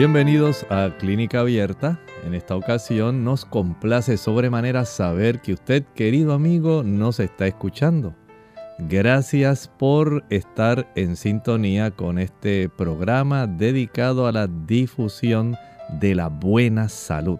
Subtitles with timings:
[0.00, 2.00] Bienvenidos a Clínica Abierta.
[2.24, 8.14] En esta ocasión nos complace sobremanera saber que usted, querido amigo, nos está escuchando.
[8.78, 15.54] Gracias por estar en sintonía con este programa dedicado a la difusión
[16.00, 17.38] de la buena salud.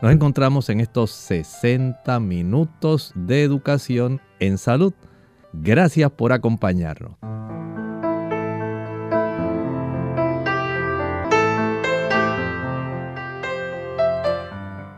[0.00, 4.94] Nos encontramos en estos 60 minutos de educación en salud.
[5.52, 7.16] Gracias por acompañarnos.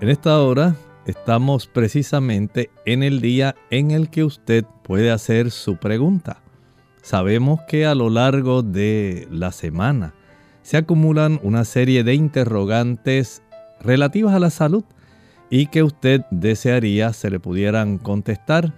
[0.00, 5.76] En esta hora estamos precisamente en el día en el que usted puede hacer su
[5.76, 6.40] pregunta.
[7.02, 10.14] Sabemos que a lo largo de la semana
[10.62, 13.42] se acumulan una serie de interrogantes
[13.78, 14.84] relativas a la salud
[15.50, 18.72] y que usted desearía se le pudieran contestar.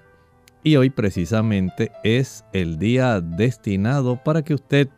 [0.64, 4.88] Y hoy precisamente es el día destinado para que usted,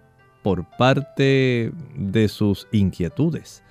[0.43, 3.63] por parte de sus inquietudes,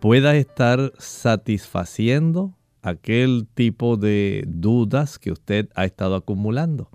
[0.00, 6.90] pueda estar satisfaciendo aquel tipo de dudas que usted ha estado acumulando.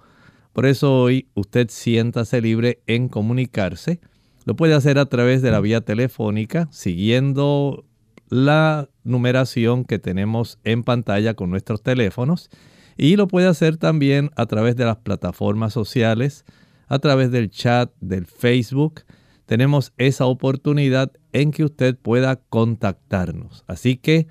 [0.53, 3.99] Por eso hoy usted siéntase libre en comunicarse.
[4.45, 7.85] Lo puede hacer a través de la vía telefónica siguiendo
[8.29, 12.49] la numeración que tenemos en pantalla con nuestros teléfonos
[12.97, 16.45] y lo puede hacer también a través de las plataformas sociales,
[16.87, 19.01] a través del chat del Facebook
[19.45, 23.63] tenemos esa oportunidad en que usted pueda contactarnos.
[23.67, 24.27] Así que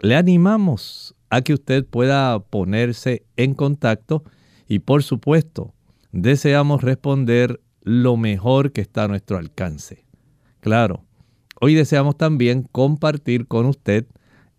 [0.00, 4.24] le animamos a que usted pueda ponerse en contacto
[4.68, 5.74] y por supuesto
[6.12, 10.04] deseamos responder lo mejor que está a nuestro alcance.
[10.60, 11.04] Claro,
[11.60, 14.06] hoy deseamos también compartir con usted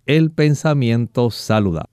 [0.05, 1.91] el pensamiento saludable.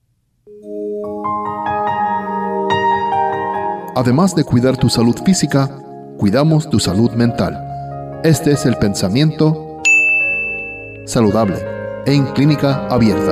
[3.95, 5.67] Además de cuidar tu salud física,
[6.17, 7.66] cuidamos tu salud mental.
[8.23, 9.79] Este es el pensamiento
[11.05, 11.57] saludable
[12.07, 13.31] en clínica abierta.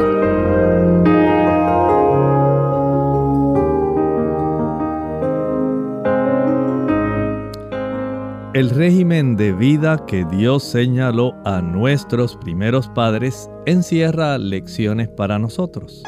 [8.53, 16.03] El régimen de vida que Dios señaló a nuestros primeros padres encierra lecciones para nosotros.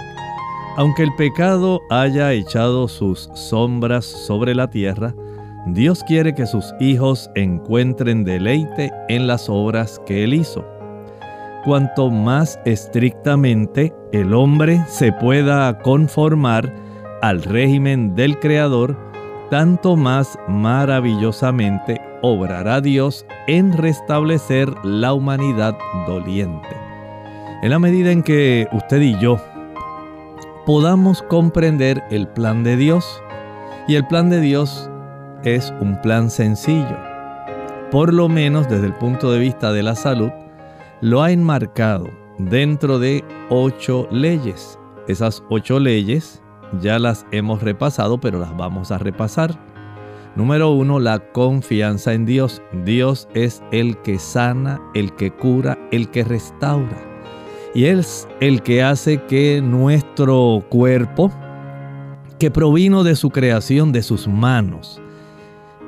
[0.78, 5.16] Aunque el pecado haya echado sus sombras sobre la tierra,
[5.74, 10.66] Dios quiere que sus hijos encuentren deleite en las obras que Él hizo.
[11.66, 16.74] Cuanto más estrictamente el hombre se pueda conformar
[17.22, 18.98] al régimen del Creador,
[19.50, 25.76] tanto más maravillosamente obrará Dios en restablecer la humanidad
[26.08, 26.70] doliente.
[27.62, 29.38] En la medida en que usted y yo
[30.66, 33.22] podamos comprender el plan de Dios,
[33.88, 34.90] y el plan de Dios
[35.44, 36.98] es un plan sencillo.
[37.92, 40.32] Por lo menos desde el punto de vista de la salud,
[41.02, 44.78] lo ha enmarcado dentro de ocho leyes.
[45.08, 46.42] Esas ocho leyes
[46.82, 49.58] ya las hemos repasado, pero las vamos a repasar.
[50.36, 52.62] Número uno, la confianza en Dios.
[52.86, 56.98] Dios es el que sana, el que cura, el que restaura.
[57.74, 61.32] Y es el que hace que nuestro cuerpo,
[62.38, 65.02] que provino de su creación, de sus manos,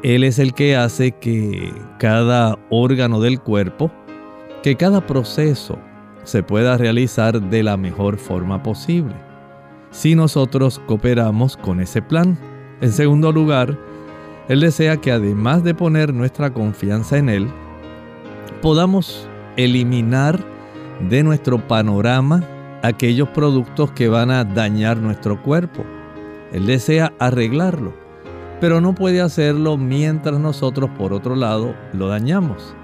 [0.02, 3.92] él es el que hace que cada órgano del cuerpo,
[4.64, 5.78] que cada proceso
[6.23, 9.14] se pueda realizar de la mejor forma posible.
[9.91, 12.38] Si nosotros cooperamos con ese plan.
[12.79, 13.78] En segundo lugar,
[14.47, 17.47] Él desea que además de poner nuestra confianza en Él,
[18.62, 19.28] podamos
[19.58, 20.40] eliminar
[21.09, 22.41] de nuestro panorama
[22.84, 25.84] aquellos productos que van a dañar nuestro cuerpo.
[26.53, 27.98] Él desea arreglarlo
[28.59, 32.76] pero no puede hacerlo mientras nosotros por otro lado lo dañamos.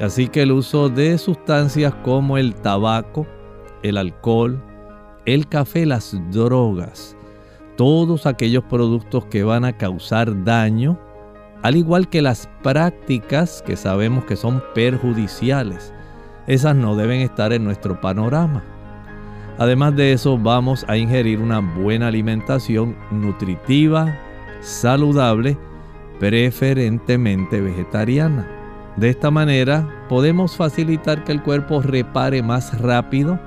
[0.00, 3.26] Así que el uso de sustancias como el tabaco,
[3.82, 4.60] el alcohol,
[5.24, 7.16] el café, las drogas,
[7.76, 10.98] todos aquellos productos que van a causar daño,
[11.62, 15.94] al igual que las prácticas que sabemos que son perjudiciales,
[16.46, 18.62] esas no deben estar en nuestro panorama.
[19.56, 24.14] Además de eso, vamos a ingerir una buena alimentación nutritiva,
[24.64, 25.56] saludable
[26.18, 28.48] preferentemente vegetariana.
[28.96, 33.38] De esta manera podemos facilitar que el cuerpo repare más rápido.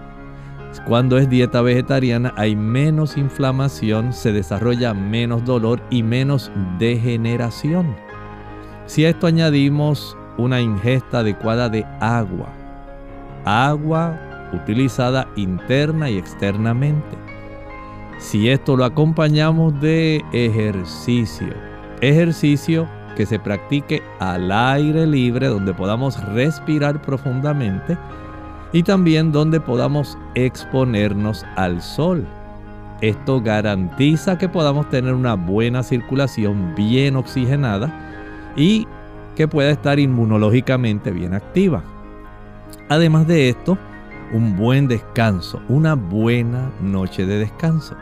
[0.85, 7.95] Cuando es dieta vegetariana hay menos inflamación, se desarrolla menos dolor y menos degeneración.
[8.85, 12.49] Si a esto añadimos una ingesta adecuada de agua,
[13.43, 14.19] agua
[14.53, 17.26] utilizada interna y externamente.
[18.19, 21.53] Si esto lo acompañamos de ejercicio,
[22.01, 27.97] ejercicio que se practique al aire libre, donde podamos respirar profundamente
[28.73, 32.25] y también donde podamos exponernos al sol.
[33.01, 37.93] Esto garantiza que podamos tener una buena circulación bien oxigenada
[38.55, 38.87] y
[39.35, 41.83] que pueda estar inmunológicamente bien activa.
[42.89, 43.77] Además de esto,
[44.33, 47.95] un buen descanso, una buena noche de descanso.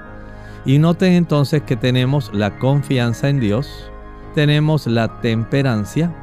[0.65, 3.91] Y noten entonces que tenemos la confianza en Dios,
[4.33, 6.13] tenemos la temperancia,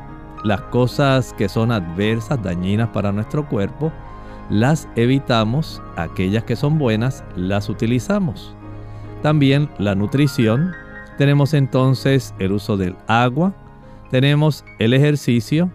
[0.42, 3.92] las cosas que son adversas, dañinas para nuestro cuerpo,
[4.50, 8.56] las evitamos, aquellas que son buenas, las utilizamos.
[9.22, 10.72] También la nutrición,
[11.18, 13.54] tenemos entonces el uso del agua,
[14.10, 15.70] tenemos el ejercicio,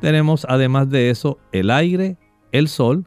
[0.00, 2.16] tenemos además de eso el aire,
[2.52, 3.04] el sol,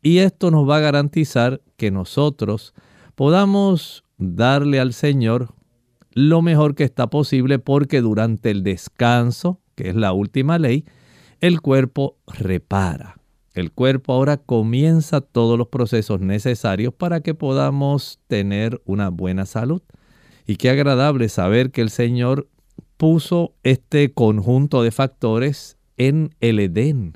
[0.00, 2.72] y esto nos va a garantizar que nosotros
[3.16, 5.54] podamos darle al Señor
[6.12, 10.84] lo mejor que está posible porque durante el descanso, que es la última ley,
[11.40, 13.16] el cuerpo repara.
[13.52, 19.82] El cuerpo ahora comienza todos los procesos necesarios para que podamos tener una buena salud.
[20.46, 22.48] Y qué agradable saber que el Señor
[22.96, 27.14] puso este conjunto de factores en el Edén.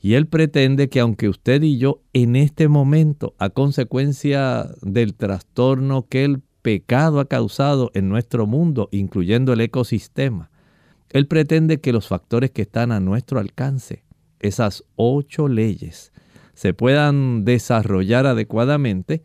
[0.00, 6.06] Y Él pretende que aunque usted y yo en este momento, a consecuencia del trastorno
[6.08, 10.50] que el pecado ha causado en nuestro mundo, incluyendo el ecosistema,
[11.10, 14.04] Él pretende que los factores que están a nuestro alcance,
[14.40, 16.12] esas ocho leyes,
[16.54, 19.22] se puedan desarrollar adecuadamente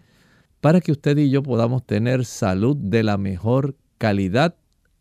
[0.60, 4.56] para que usted y yo podamos tener salud de la mejor calidad,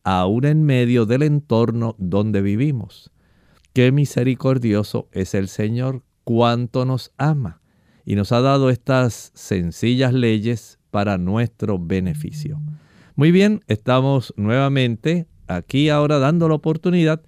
[0.05, 3.14] aún en medio del entorno donde vivimos.
[3.75, 7.61] Qué misericordioso es el Señor, cuánto nos ama
[8.05, 12.63] y nos ha dado estas sencillas leyes para nuestro beneficio.
[13.17, 17.23] Muy bien, estamos nuevamente aquí ahora dando la oportunidad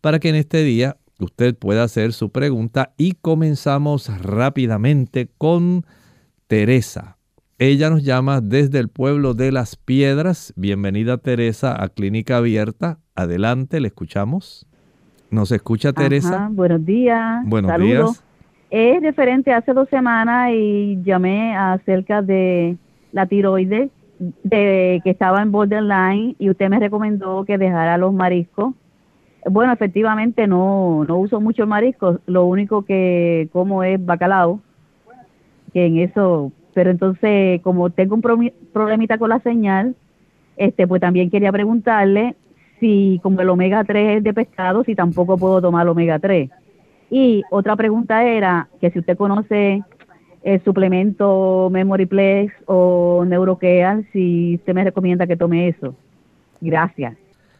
[0.00, 5.84] para que en este día usted pueda hacer su pregunta y comenzamos rápidamente con
[6.46, 7.18] Teresa.
[7.58, 10.54] Ella nos llama desde el pueblo de Las Piedras.
[10.56, 13.00] Bienvenida Teresa a Clínica Abierta.
[13.14, 14.66] Adelante, le escuchamos.
[15.30, 16.48] ¿Nos escucha Teresa?
[16.50, 17.42] buenos días.
[17.46, 18.24] Buenos días.
[18.68, 22.76] Es referente hace dos semanas y llamé acerca de
[23.12, 28.74] la tiroides, de que estaba en borderline y usted me recomendó que dejara los mariscos.
[29.48, 34.60] Bueno, efectivamente no, no uso mucho mariscos, lo único que como es bacalao,
[35.72, 39.94] que en eso, pero entonces como tengo un problemita con la señal,
[40.56, 42.36] este pues también quería preguntarle
[42.80, 46.50] si como el omega 3 es de pescado, si tampoco puedo tomar omega 3.
[47.10, 49.82] Y otra pregunta era que si usted conoce
[50.42, 55.94] el suplemento Memory Plex o Neurokeal, si usted me recomienda que tome eso.
[56.60, 57.16] Gracias.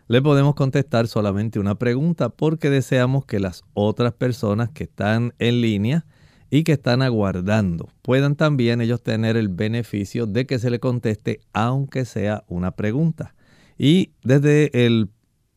[0.08, 5.60] Le podemos contestar solamente una pregunta porque deseamos que las otras personas que están en
[5.60, 6.04] línea
[6.50, 11.40] y que están aguardando puedan también ellos tener el beneficio de que se le conteste
[11.52, 13.34] aunque sea una pregunta.
[13.82, 15.08] Y desde el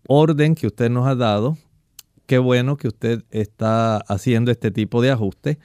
[0.07, 1.57] orden que usted nos ha dado,
[2.25, 5.59] qué bueno que usted está haciendo este tipo de ajuste.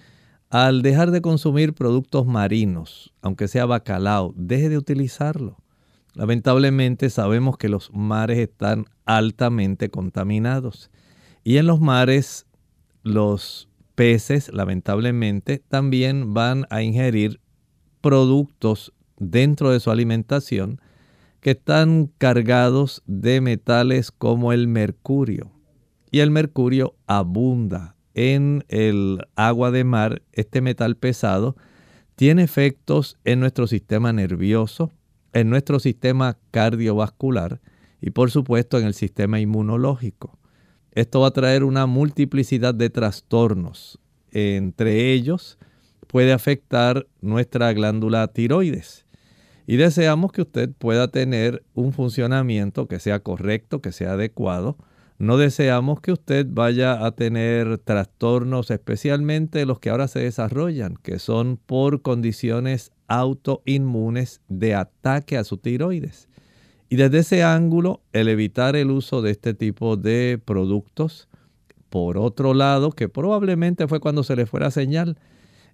[0.51, 5.57] Al dejar de consumir productos marinos, aunque sea bacalao, deje de utilizarlo.
[6.15, 10.91] Lamentablemente sabemos que los mares están altamente contaminados.
[11.45, 12.45] Y en los mares
[13.05, 17.41] los peces, lamentablemente, también van a ingerir
[18.01, 20.81] productos dentro de su alimentación
[21.49, 25.51] que están cargados de metales como el mercurio.
[26.11, 30.21] Y el mercurio abunda en el agua de mar.
[30.33, 31.57] Este metal pesado
[32.17, 34.93] tiene efectos en nuestro sistema nervioso,
[35.33, 37.63] en nuestro sistema cardiovascular
[38.03, 40.39] y por supuesto en el sistema inmunológico.
[40.93, 43.99] Esto va a traer una multiplicidad de trastornos.
[44.33, 45.57] Entre ellos
[46.09, 49.08] puede afectar nuestra glándula tiroides
[49.71, 54.79] y deseamos que usted pueda tener un funcionamiento que sea correcto, que sea adecuado.
[55.19, 61.19] No deseamos que usted vaya a tener trastornos, especialmente los que ahora se desarrollan, que
[61.19, 66.29] son por condiciones autoinmunes de ataque a su tiroides.
[66.89, 71.29] Y desde ese ángulo, el evitar el uso de este tipo de productos,
[71.91, 75.19] por otro lado, que probablemente fue cuando se le fuera señal,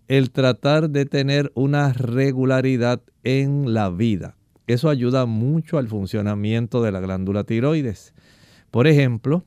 [0.09, 4.37] el tratar de tener una regularidad en la vida.
[4.67, 8.15] Eso ayuda mucho al funcionamiento de la glándula tiroides.
[8.71, 9.45] Por ejemplo,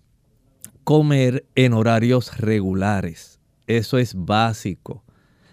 [0.84, 3.40] comer en horarios regulares.
[3.68, 5.04] Eso es básico.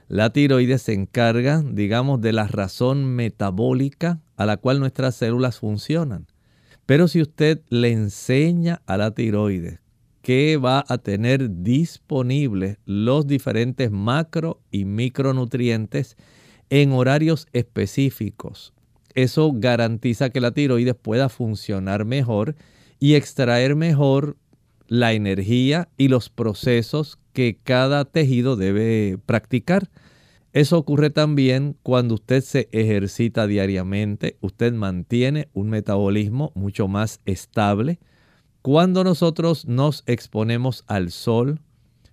[0.09, 6.27] La tiroides se encarga, digamos, de la razón metabólica a la cual nuestras células funcionan.
[6.87, 9.84] Pero si usted le enseña a la tiroides
[10.25, 16.16] que va a tener disponibles los diferentes macro y micronutrientes
[16.71, 18.73] en horarios específicos.
[19.14, 22.57] Eso garantiza que la tiroides pueda funcionar mejor
[22.99, 24.38] y extraer mejor
[24.88, 29.90] la energía y los procesos que cada tejido debe practicar.
[30.54, 37.99] Eso ocurre también cuando usted se ejercita diariamente, usted mantiene un metabolismo mucho más estable,
[38.64, 41.61] cuando nosotros nos exponemos al sol,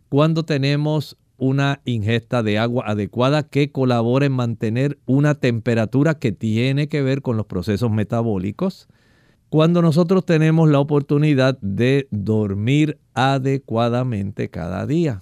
[0.10, 6.90] cuando tenemos una ingesta de agua adecuada que colabora en mantener una temperatura que tiene
[6.90, 8.90] que ver con los procesos metabólicos,
[9.48, 15.22] cuando nosotros tenemos la oportunidad de dormir adecuadamente cada día.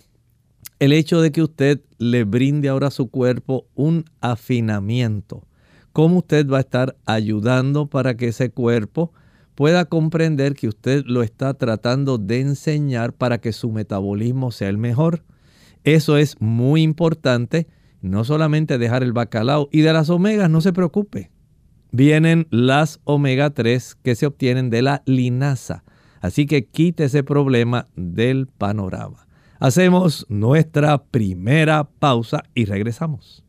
[0.79, 5.43] El hecho de que usted le brinde ahora a su cuerpo un afinamiento,
[5.93, 9.13] cómo usted va a estar ayudando para que ese cuerpo
[9.59, 14.77] pueda comprender que usted lo está tratando de enseñar para que su metabolismo sea el
[14.77, 15.25] mejor.
[15.83, 17.67] Eso es muy importante,
[17.99, 21.29] no solamente dejar el bacalao y de las omegas, no se preocupe.
[21.91, 25.83] Vienen las omega 3 que se obtienen de la linaza.
[26.21, 29.27] Así que quite ese problema del panorama.
[29.59, 33.43] Hacemos nuestra primera pausa y regresamos.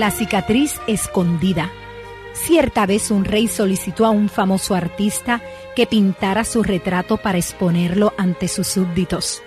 [0.00, 1.70] La cicatriz escondida.
[2.32, 5.42] Cierta vez un rey solicitó a un famoso artista
[5.76, 9.42] que pintara su retrato para exponerlo ante sus súbditos.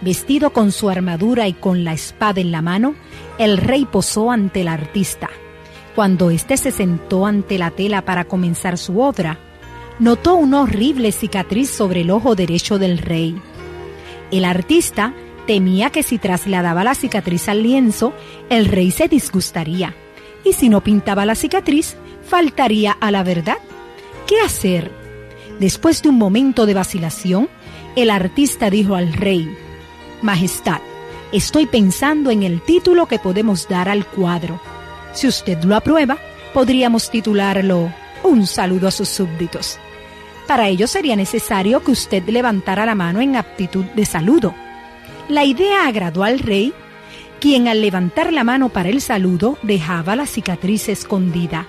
[0.00, 2.94] Vestido con su armadura y con la espada en la mano,
[3.36, 5.28] el rey posó ante el artista.
[5.94, 9.38] Cuando éste se sentó ante la tela para comenzar su obra,
[9.98, 13.38] notó una horrible cicatriz sobre el ojo derecho del rey.
[14.30, 15.12] El artista
[15.50, 18.12] temía que si trasladaba la cicatriz al lienzo,
[18.50, 19.96] el rey se disgustaría,
[20.44, 23.58] y si no pintaba la cicatriz, faltaría a la verdad.
[24.28, 24.92] ¿Qué hacer?
[25.58, 27.48] Después de un momento de vacilación,
[27.96, 29.52] el artista dijo al rey,
[30.22, 30.78] Majestad,
[31.32, 34.60] estoy pensando en el título que podemos dar al cuadro.
[35.14, 36.16] Si usted lo aprueba,
[36.54, 37.92] podríamos titularlo
[38.22, 39.80] Un saludo a sus súbditos.
[40.46, 44.54] Para ello sería necesario que usted levantara la mano en aptitud de saludo
[45.30, 46.72] la idea agradó al rey,
[47.40, 51.66] quien al levantar la mano para el saludo dejaba la cicatriz escondida.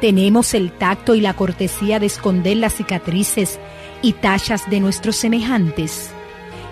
[0.00, 3.60] Tenemos el tacto y la cortesía de esconder las cicatrices
[4.00, 6.10] y tachas de nuestros semejantes.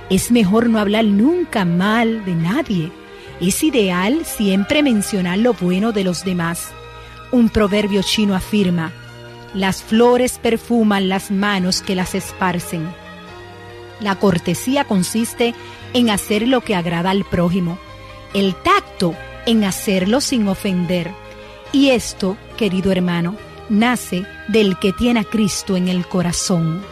[0.09, 2.91] Es mejor no hablar nunca mal de nadie.
[3.41, 6.73] Es ideal siempre mencionar lo bueno de los demás.
[7.31, 8.93] Un proverbio chino afirma,
[9.55, 12.89] las flores perfuman las manos que las esparcen.
[14.01, 15.55] La cortesía consiste
[15.95, 17.79] en hacer lo que agrada al prójimo,
[18.35, 19.15] el tacto
[19.47, 21.11] en hacerlo sin ofender.
[21.73, 23.37] Y esto, querido hermano,
[23.69, 26.83] nace del que tiene a Cristo en el corazón.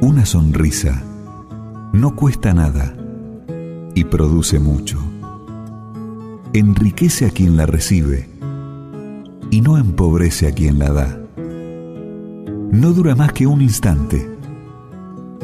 [0.00, 1.02] Una sonrisa
[1.92, 2.94] no cuesta nada
[3.94, 5.11] y produce mucho
[6.54, 8.28] enriquece a quien la recibe
[9.50, 11.18] y no empobrece a quien la da.
[12.70, 14.28] No dura más que un instante,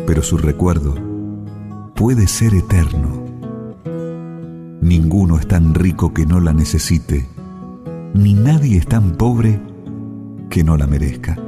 [0.06, 0.94] pero su recuerdo
[1.94, 3.24] puede ser eterno.
[4.82, 7.26] Ninguno es tan rico que no la necesite,
[8.14, 9.60] ni nadie es tan pobre
[10.50, 11.38] que no la merezca.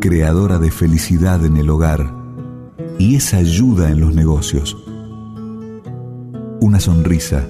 [0.00, 2.14] Creadora de felicidad en el hogar
[2.98, 4.76] y esa ayuda en los negocios.
[6.60, 7.46] Una sonrisa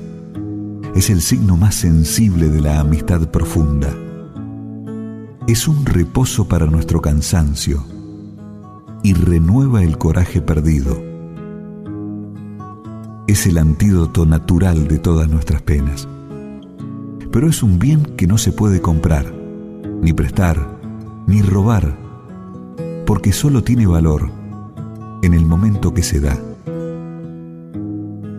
[0.95, 3.93] es el signo más sensible de la amistad profunda.
[5.49, 7.85] Es un reposo para nuestro cansancio
[9.03, 11.03] y renueva el coraje perdido.
[13.27, 16.09] Es el antídoto natural de todas nuestras penas.
[17.33, 19.35] Pero es un bien que no se puede comprar,
[20.01, 20.79] ni prestar,
[21.27, 21.99] ni robar,
[23.05, 24.31] porque solo tiene valor
[25.23, 26.39] en el momento que se da.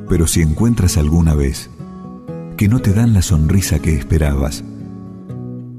[0.07, 1.69] Pero si encuentras alguna vez
[2.57, 4.63] que no te dan la sonrisa que esperabas.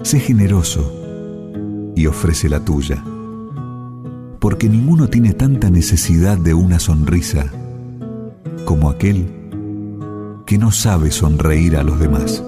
[0.02, 0.92] Sé generoso
[1.96, 3.02] y ofrece la tuya.
[4.38, 7.50] porque ninguno tiene tanta necesidad de una sonrisa
[8.64, 9.26] como aquel
[10.46, 12.44] que no sabe sonreír a los demás.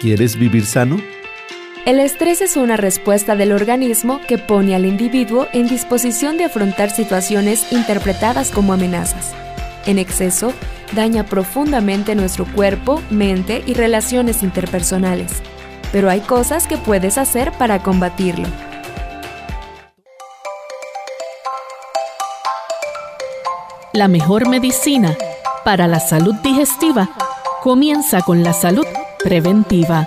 [0.00, 0.96] ¿Quieres vivir sano?
[1.86, 6.88] El estrés es una respuesta del organismo que pone al individuo en disposición de afrontar
[6.88, 9.34] situaciones interpretadas como amenazas.
[9.84, 10.54] En exceso,
[10.92, 15.42] daña profundamente nuestro cuerpo, mente y relaciones interpersonales.
[15.92, 18.48] Pero hay cosas que puedes hacer para combatirlo.
[23.92, 25.14] La mejor medicina
[25.66, 27.10] para la salud digestiva
[27.62, 28.86] comienza con la salud
[29.22, 30.06] preventiva.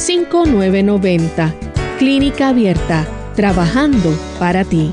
[0.00, 1.54] 787-282-5990.
[1.98, 4.92] Clínica Abierta, trabajando para ti.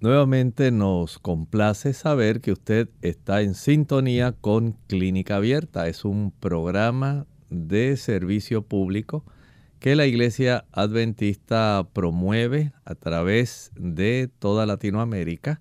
[0.00, 5.86] Nuevamente nos complace saber que usted está en sintonía con Clínica Abierta.
[5.86, 9.24] Es un programa de servicio público
[9.80, 15.60] que la Iglesia Adventista promueve a través de toda Latinoamérica.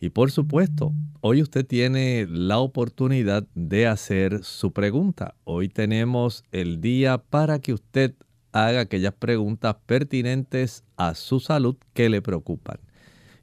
[0.00, 5.34] Y por supuesto, hoy usted tiene la oportunidad de hacer su pregunta.
[5.44, 8.14] Hoy tenemos el día para que usted
[8.52, 12.78] haga aquellas preguntas pertinentes a su salud que le preocupan.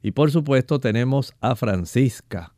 [0.02, 2.52] Y por supuesto tenemos a Francisca.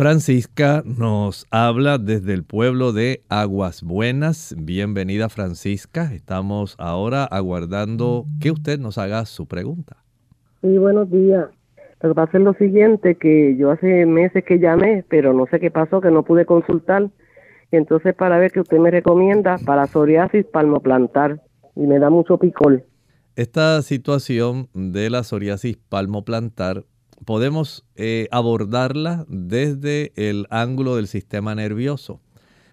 [0.00, 4.56] Francisca nos habla desde el pueblo de Aguas Buenas.
[4.58, 6.14] Bienvenida Francisca.
[6.14, 9.98] Estamos ahora aguardando que usted nos haga su pregunta.
[10.62, 11.50] Sí, buenos días.
[12.00, 15.60] Lo que pasa es lo siguiente, que yo hace meses que llamé, pero no sé
[15.60, 17.10] qué pasó, que no pude consultar.
[17.70, 21.42] Entonces para ver qué usted me recomienda para psoriasis palmoplantar.
[21.76, 22.86] Y me da mucho picor.
[23.36, 26.86] Esta situación de la psoriasis palmoplantar
[27.24, 32.20] podemos eh, abordarla desde el ángulo del sistema nervioso,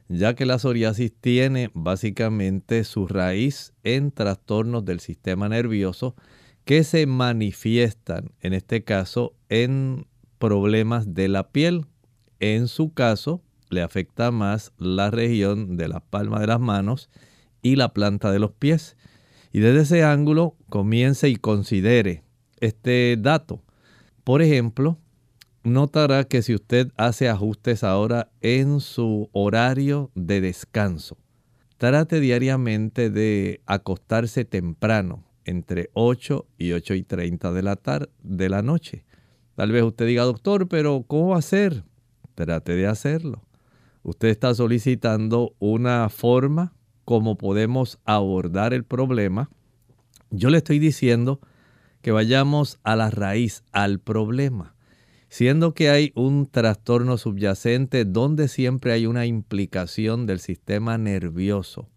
[0.09, 6.15] ya que la psoriasis tiene básicamente su raíz en trastornos del sistema nervioso
[6.65, 10.05] que se manifiestan, en este caso, en
[10.37, 11.85] problemas de la piel.
[12.39, 17.09] En su caso, le afecta más la región de la palma de las manos
[17.61, 18.97] y la planta de los pies.
[19.51, 22.23] Y desde ese ángulo comience y considere
[22.59, 23.63] este dato.
[24.27, 24.97] Por ejemplo,
[25.63, 31.17] notará que si usted hace ajustes ahora en su horario de descanso,
[31.77, 38.49] trate diariamente de acostarse temprano, entre 8 y 8 y 30 de la, tarde, de
[38.49, 39.05] la noche.
[39.55, 41.85] Tal vez usted diga, doctor, pero ¿cómo ser?
[42.35, 43.43] Trate de hacerlo.
[44.03, 46.73] Usted está solicitando una forma
[47.05, 49.49] como podemos abordar el problema.
[50.31, 51.39] Yo le estoy diciendo
[52.07, 54.75] que vayamos a la raíz, al problema,
[55.27, 61.89] siendo que hay un trastorno subyacente donde siempre hay una implicación del sistema nervioso.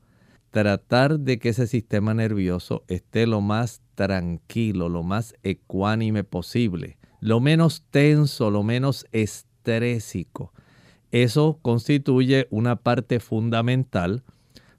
[0.51, 7.39] Tratar de que ese sistema nervioso esté lo más tranquilo, lo más ecuánime posible, lo
[7.39, 10.53] menos tenso, lo menos estrésico.
[11.13, 14.25] Eso constituye una parte fundamental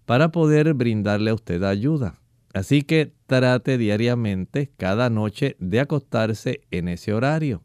[0.06, 2.21] para poder brindarle a usted ayuda.
[2.54, 7.64] Así que trate diariamente, cada noche, de acostarse en ese horario.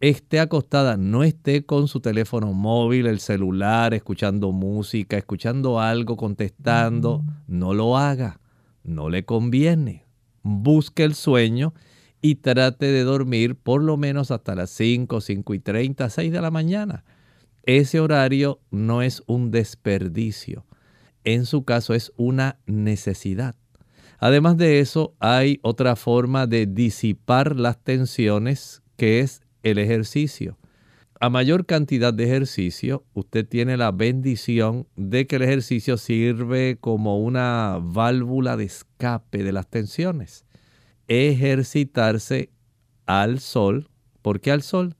[0.00, 7.24] Esté acostada, no esté con su teléfono móvil, el celular, escuchando música, escuchando algo, contestando.
[7.46, 8.40] No lo haga,
[8.82, 10.04] no le conviene.
[10.42, 11.72] Busque el sueño
[12.20, 16.40] y trate de dormir por lo menos hasta las 5, 5 y 30, 6 de
[16.40, 17.04] la mañana.
[17.62, 20.66] Ese horario no es un desperdicio
[21.26, 23.56] en su caso es una necesidad.
[24.18, 30.56] Además de eso, hay otra forma de disipar las tensiones que es el ejercicio.
[31.18, 37.18] A mayor cantidad de ejercicio, usted tiene la bendición de que el ejercicio sirve como
[37.18, 40.44] una válvula de escape de las tensiones.
[41.08, 42.50] Ejercitarse
[43.06, 43.88] al sol,
[44.20, 44.94] ¿por qué al sol?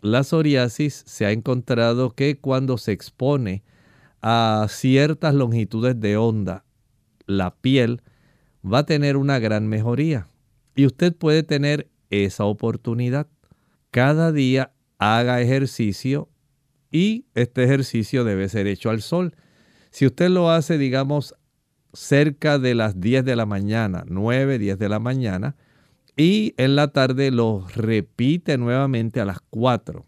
[0.00, 3.62] La psoriasis se ha encontrado que cuando se expone
[4.22, 6.64] a ciertas longitudes de onda,
[7.26, 8.00] la piel
[8.64, 10.28] va a tener una gran mejoría.
[10.74, 13.26] Y usted puede tener esa oportunidad.
[13.90, 16.28] Cada día haga ejercicio
[16.90, 19.34] y este ejercicio debe ser hecho al sol.
[19.90, 21.34] Si usted lo hace, digamos,
[21.92, 25.56] cerca de las 10 de la mañana, 9, 10 de la mañana,
[26.16, 30.06] y en la tarde lo repite nuevamente a las 4.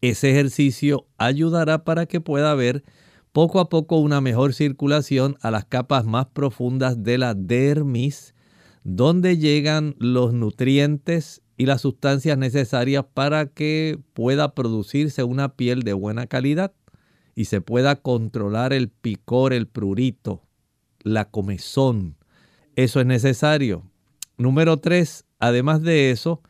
[0.00, 2.84] Ese ejercicio ayudará para que pueda haber
[3.36, 8.34] poco a poco una mejor circulación a las capas más profundas de la dermis,
[8.82, 15.92] donde llegan los nutrientes y las sustancias necesarias para que pueda producirse una piel de
[15.92, 16.72] buena calidad
[17.34, 20.40] y se pueda controlar el picor, el prurito,
[21.02, 22.16] la comezón.
[22.74, 23.82] Eso es necesario.
[24.38, 26.40] Número tres, además de eso,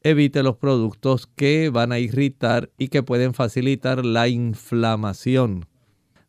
[0.00, 5.68] evite los productos que van a irritar y que pueden facilitar la inflamación.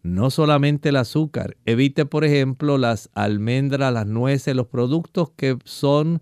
[0.04, 6.22] No solamente el azúcar, evite por ejemplo las almendras, las nueces, los productos que son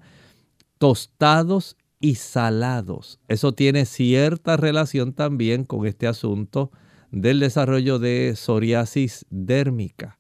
[0.78, 3.20] tostados y salados.
[3.28, 6.72] Eso tiene cierta relación también con este asunto
[7.12, 10.20] del desarrollo de psoriasis dérmica.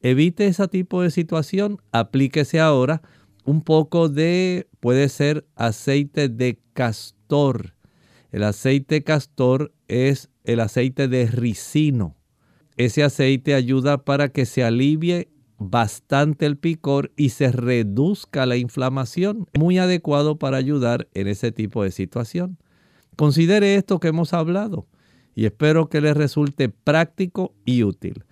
[0.00, 3.00] Evite ese tipo de situación, aplíquese ahora
[3.44, 7.74] un poco de, puede ser aceite de castor.
[8.30, 12.17] El aceite castor es el aceite de ricino.
[12.78, 19.46] Ese aceite ayuda para que se alivie bastante el picor y se reduzca la inflamación.
[19.58, 22.56] Muy adecuado para ayudar en ese tipo de situación.
[23.16, 24.86] Considere esto que hemos hablado
[25.34, 28.22] y espero que le resulte práctico y útil.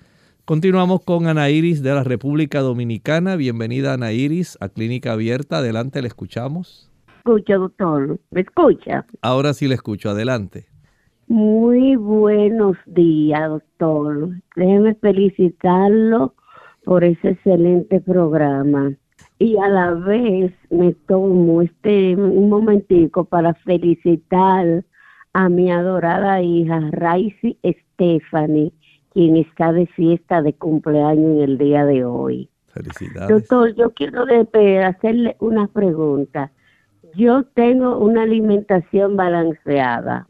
[0.45, 3.35] Continuamos con Ana Iris de la República Dominicana.
[3.35, 5.59] Bienvenida Ana Iris a Clínica Abierta.
[5.59, 6.93] Adelante, le escuchamos.
[7.19, 8.21] Escucha, doctor.
[8.31, 9.07] ¿Me escucha?
[9.23, 10.09] Ahora sí le escucho.
[10.09, 10.69] Adelante.
[11.29, 14.31] Muy buenos días, doctor.
[14.55, 16.35] Déjeme felicitarlo
[16.85, 18.93] por ese excelente programa.
[19.39, 24.85] Y a la vez me tomo este un momentico para felicitar
[25.33, 28.73] a mi adorada hija Raisi Stephanie
[29.17, 32.51] quien está de fiesta de cumpleaños en el día de hoy.
[32.67, 33.31] Felicidades.
[33.31, 34.27] Doctor, yo quiero
[34.85, 36.53] hacerle una pregunta.
[37.15, 40.29] Yo tengo una alimentación balanceada.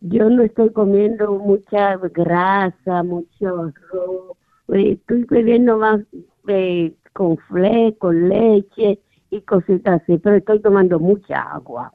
[0.00, 4.36] Yo no estoy comiendo mucha grasa, mucho arroz.
[4.68, 6.00] Eh, estoy bebiendo más
[6.46, 11.92] eh, con fle, con leche y cositas así, pero estoy tomando mucha agua.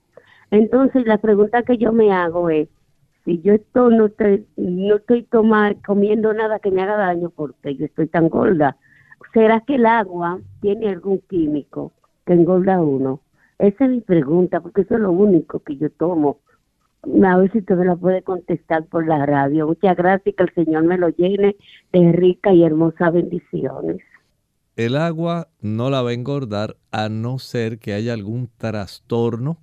[0.51, 2.67] Entonces, la pregunta que yo me hago es,
[3.25, 5.25] si yo estoy, no estoy, no estoy
[5.85, 8.75] comiendo nada que me haga daño porque yo estoy tan gorda,
[9.33, 11.93] ¿será que el agua tiene algún químico
[12.25, 13.21] que engorda uno?
[13.59, 16.39] Esa es mi pregunta, porque eso es lo único que yo tomo.
[17.03, 19.67] A ver si usted me la puede contestar por la radio.
[19.67, 21.55] Muchas gracias que el Señor me lo llene
[21.91, 24.01] de rica y hermosa bendiciones.
[24.75, 29.57] El agua no la va a engordar a no ser que haya algún trastorno,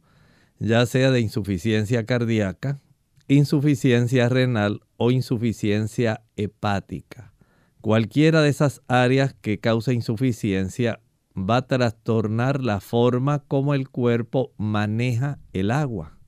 [0.59, 2.79] ya sea de insuficiencia cardíaca,
[3.27, 7.33] insuficiencia renal o insuficiencia hepática.
[7.81, 11.01] Cualquiera de esas áreas que causa insuficiencia
[11.35, 16.20] va a trastornar la forma como el cuerpo maneja el agua.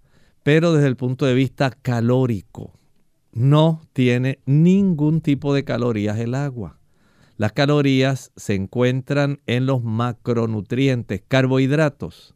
[0.42, 2.72] Pero desde el punto de vista calórico,
[3.32, 6.78] no tiene ningún tipo de calorías el agua.
[7.36, 12.34] Las calorías se encuentran en los macronutrientes, carbohidratos.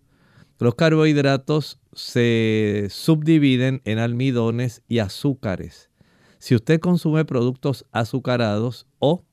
[0.58, 5.90] Los carbohidratos se subdividen en almidones y azúcares.
[6.38, 9.24] Si usted consume productos azucarados o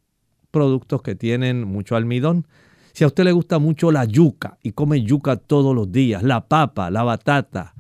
[0.52, 2.48] productos que tienen mucho almidón,
[2.92, 6.48] si a usted le gusta mucho la yuca y come yuca todos los días, la
[6.48, 7.74] papa, la batata,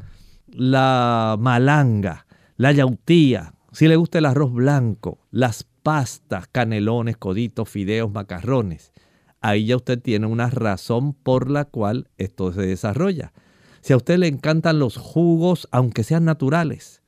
[0.53, 2.25] la malanga,
[2.57, 8.93] la yautía, si le gusta el arroz blanco, las pastas, canelones, coditos, fideos, macarrones,
[9.41, 13.33] ahí ya usted tiene una razón por la cual esto se desarrolla.
[13.81, 17.01] Si a usted le encantan los jugos, aunque sean naturales,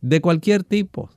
[0.00, 1.10] de cualquier tipo,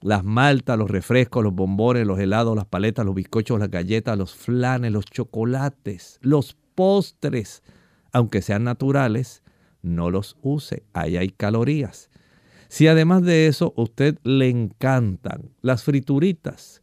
[0.00, 4.34] las maltas, los refrescos, los bombones, los helados, las paletas, los bizcochos, las galletas, los
[4.34, 7.62] flanes, los chocolates, los postres,
[8.12, 9.42] aunque sean naturales,
[9.84, 10.82] no los use.
[10.92, 12.10] Ahí hay calorías.
[12.68, 16.82] Si además de eso usted le encantan las frituritas,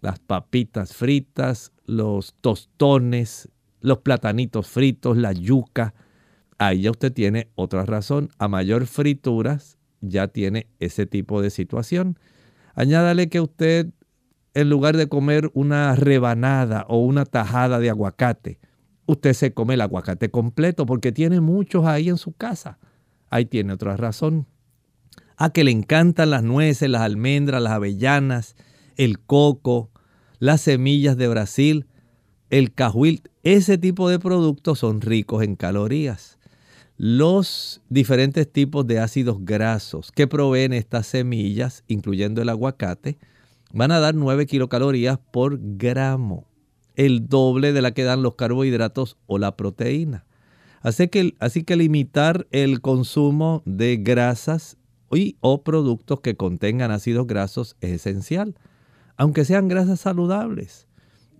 [0.00, 3.48] las papitas fritas, los tostones,
[3.80, 5.94] los platanitos fritos, la yuca,
[6.58, 8.28] ahí ya usted tiene otra razón.
[8.38, 12.18] A mayor frituras ya tiene ese tipo de situación.
[12.74, 13.88] Añádale que usted,
[14.52, 18.58] en lugar de comer una rebanada o una tajada de aguacate,
[19.06, 22.78] usted se come el aguacate completo porque tiene muchos ahí en su casa.
[23.30, 24.46] Ahí tiene otra razón.
[25.36, 28.56] A que le encantan las nueces, las almendras, las avellanas,
[28.96, 29.90] el coco,
[30.38, 31.86] las semillas de Brasil,
[32.50, 36.38] el cajuil, ese tipo de productos son ricos en calorías.
[36.96, 43.18] Los diferentes tipos de ácidos grasos que proveen estas semillas, incluyendo el aguacate,
[43.72, 46.46] van a dar 9 kilocalorías por gramo,
[46.96, 50.24] el doble de la que dan los carbohidratos o la proteína.
[50.80, 54.76] Así que, así que limitar el consumo de grasas
[55.10, 58.54] y o productos que contengan ácidos grasos es esencial,
[59.16, 60.86] aunque sean grasas saludables.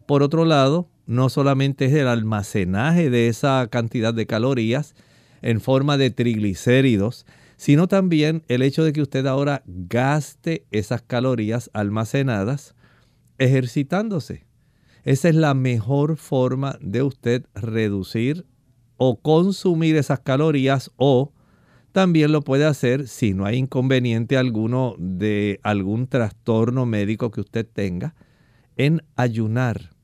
[0.06, 4.94] Por otro lado, no solamente es el almacenaje de esa cantidad de calorías
[5.42, 11.70] en forma de triglicéridos, sino también el hecho de que usted ahora gaste esas calorías
[11.72, 12.74] almacenadas
[13.38, 14.46] ejercitándose.
[15.04, 18.46] Esa es la mejor forma de usted reducir
[18.96, 21.32] o consumir esas calorías o
[21.92, 27.66] también lo puede hacer si no hay inconveniente alguno de algún trastorno médico que usted
[27.66, 28.14] tenga
[28.76, 29.94] en ayunar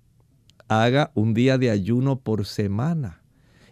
[0.71, 3.23] haga un día de ayuno por semana.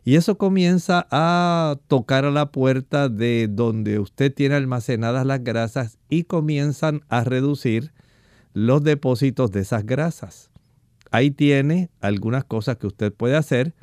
[0.05, 5.99] Y eso comienza a tocar a la puerta de donde usted tiene almacenadas las grasas
[6.09, 7.93] y comienzan a reducir
[8.53, 10.51] los depósitos de esas grasas.
[11.11, 13.75] Ahí tiene algunas cosas que usted puede hacer.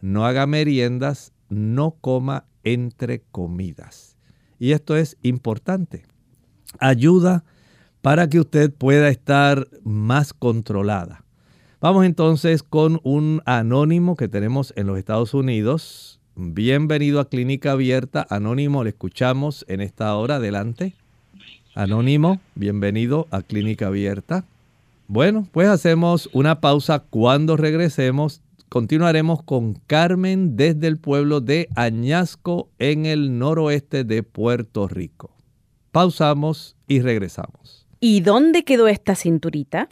[0.00, 4.16] No haga meriendas, no coma entre comidas.
[4.58, 6.04] Y esto es importante.
[6.78, 7.44] Ayuda
[8.00, 11.24] para que usted pueda estar más controlada.
[11.80, 16.20] Vamos entonces con un anónimo que tenemos en los Estados Unidos.
[16.36, 18.26] Bienvenido a Clínica Abierta.
[18.30, 20.36] Anónimo, le escuchamos en esta hora.
[20.36, 20.94] Adelante.
[21.74, 24.44] Anónimo, bienvenido a Clínica Abierta.
[25.12, 27.00] Bueno, pues hacemos una pausa.
[27.00, 34.88] Cuando regresemos, continuaremos con Carmen desde el pueblo de Añasco en el noroeste de Puerto
[34.88, 35.36] Rico.
[35.90, 37.86] Pausamos y regresamos.
[38.00, 39.86] ¿Y dónde quedó esta cinturita?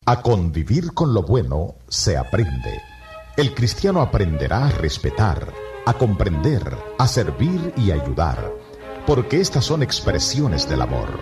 [0.08, 2.80] A convivir con lo bueno se aprende.
[3.36, 5.52] El cristiano aprenderá a respetar,
[5.84, 8.50] a comprender, a servir y ayudar,
[9.06, 11.20] porque estas son expresiones del amor.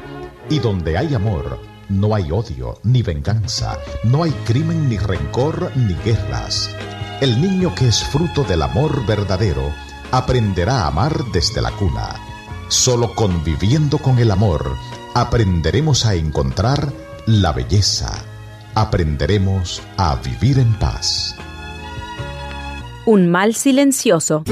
[0.48, 5.94] Y donde hay amor, no hay odio, ni venganza, no hay crimen, ni rencor, ni
[6.04, 6.70] guerras.
[7.20, 9.72] El niño que es fruto del amor verdadero
[10.12, 12.14] aprenderá a amar desde la cuna.
[12.68, 14.76] Solo conviviendo con el amor
[15.12, 16.92] aprenderemos a encontrar
[17.26, 18.35] la belleza
[18.76, 21.34] aprenderemos a vivir en paz.
[23.06, 24.44] Un mal silencioso.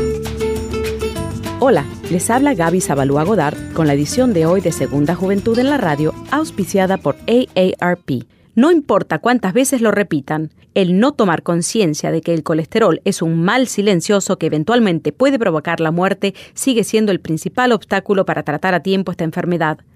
[1.60, 5.68] Hola, les habla Gaby Zabalúa Godard con la edición de hoy de Segunda Juventud en
[5.68, 8.24] la Radio, auspiciada por AARP.
[8.54, 13.20] No importa cuántas veces lo repitan, el no tomar conciencia de que el colesterol es
[13.20, 18.42] un mal silencioso que eventualmente puede provocar la muerte sigue siendo el principal obstáculo para
[18.42, 19.80] tratar a tiempo esta enfermedad.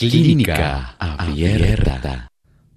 [0.00, 2.30] Clínica Abierta.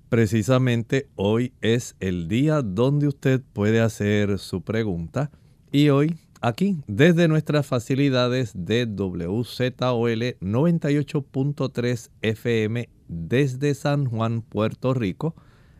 [0.09, 5.31] Precisamente hoy es el día donde usted puede hacer su pregunta
[5.71, 15.33] y hoy aquí desde nuestras facilidades de WZOL 98.3 FM desde San Juan, Puerto Rico,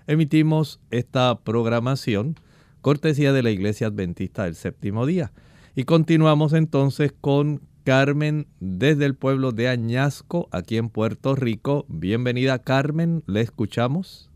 [0.08, 2.39] emitimos esta programación
[2.79, 5.34] cortesía de la Iglesia Adventista del Séptimo Día.
[5.75, 11.85] Y continuamos entonces con Carmen desde el pueblo de Añasco, aquí en Puerto Rico.
[11.89, 14.31] Bienvenida Carmen, le escuchamos.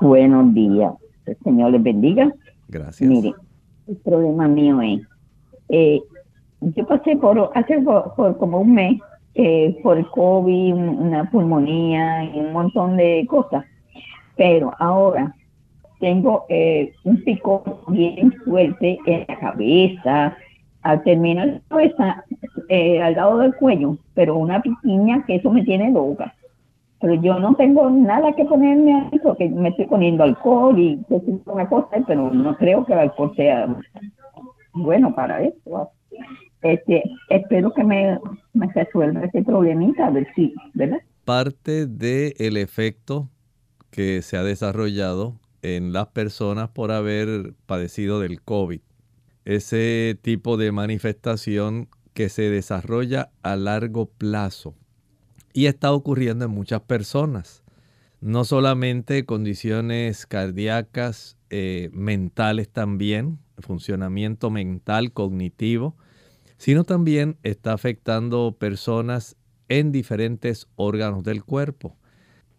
[0.00, 0.92] Buenos días,
[1.26, 2.32] el Señor les bendiga.
[2.68, 3.08] Gracias.
[3.08, 3.32] Mire,
[3.86, 5.02] el problema mío es,
[5.68, 6.00] eh,
[6.60, 9.00] yo pasé por, hace por, como un mes,
[9.34, 13.64] eh, por el COVID, una pulmonía y un montón de cosas,
[14.36, 15.32] pero ahora
[16.00, 20.36] tengo eh, un pico bien fuerte en la cabeza,
[20.82, 22.24] al terminar la cabeza,
[22.72, 26.36] eh, al lado del cuello, pero una piquiña que eso me tiene loca.
[27.00, 31.04] Pero yo no tengo nada que ponerme ahí porque me estoy poniendo alcohol y
[31.46, 33.74] una cosa, pero no creo que el alcohol sea
[34.72, 35.90] bueno para eso.
[36.62, 38.20] Este, espero que me,
[38.72, 40.98] resuelva ese problemita, a ver si, ¿verdad?
[41.24, 43.30] Parte del efecto
[43.90, 48.80] que se ha desarrollado en las personas por haber padecido del COVID
[49.44, 51.88] ese tipo de manifestación
[52.20, 54.74] que se desarrolla a largo plazo
[55.54, 57.62] y está ocurriendo en muchas personas.
[58.20, 65.96] No solamente condiciones cardíacas, eh, mentales también, funcionamiento mental, cognitivo,
[66.58, 69.36] sino también está afectando personas
[69.70, 71.96] en diferentes órganos del cuerpo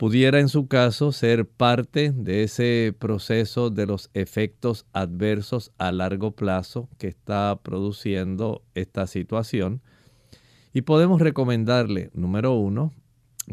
[0.02, 6.32] pudiera en su caso ser parte de ese proceso de los efectos adversos a largo
[6.32, 9.84] plazo que está produciendo esta situación.
[10.74, 12.92] Y podemos recomendarle, número uno,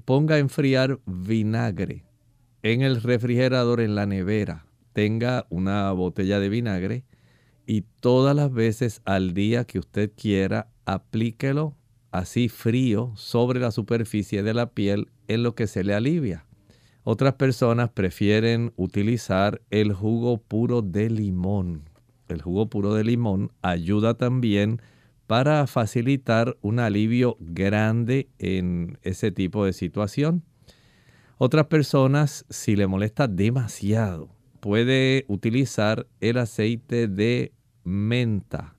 [0.07, 2.07] ponga a enfriar vinagre
[2.63, 4.65] en el refrigerador, en la nevera.
[4.95, 7.05] Tenga una botella de vinagre
[7.67, 11.77] y todas las veces al día que usted quiera, aplíquelo
[12.11, 16.45] así frío sobre la superficie de la piel en lo que se le alivia.
[17.05, 21.89] Otras personas prefieren utilizar el jugo puro de limón.
[22.29, 24.83] El jugo puro de limón ayuda también
[25.27, 30.43] para facilitar un alivio grande en ese tipo de situación.
[31.39, 34.29] Otras personas, si le molesta demasiado,
[34.61, 37.53] puede utilizar el aceite de
[37.85, 38.77] menta.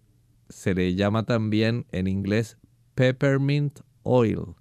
[0.49, 2.58] Se le llama también en inglés
[2.99, 4.55] peppermint oil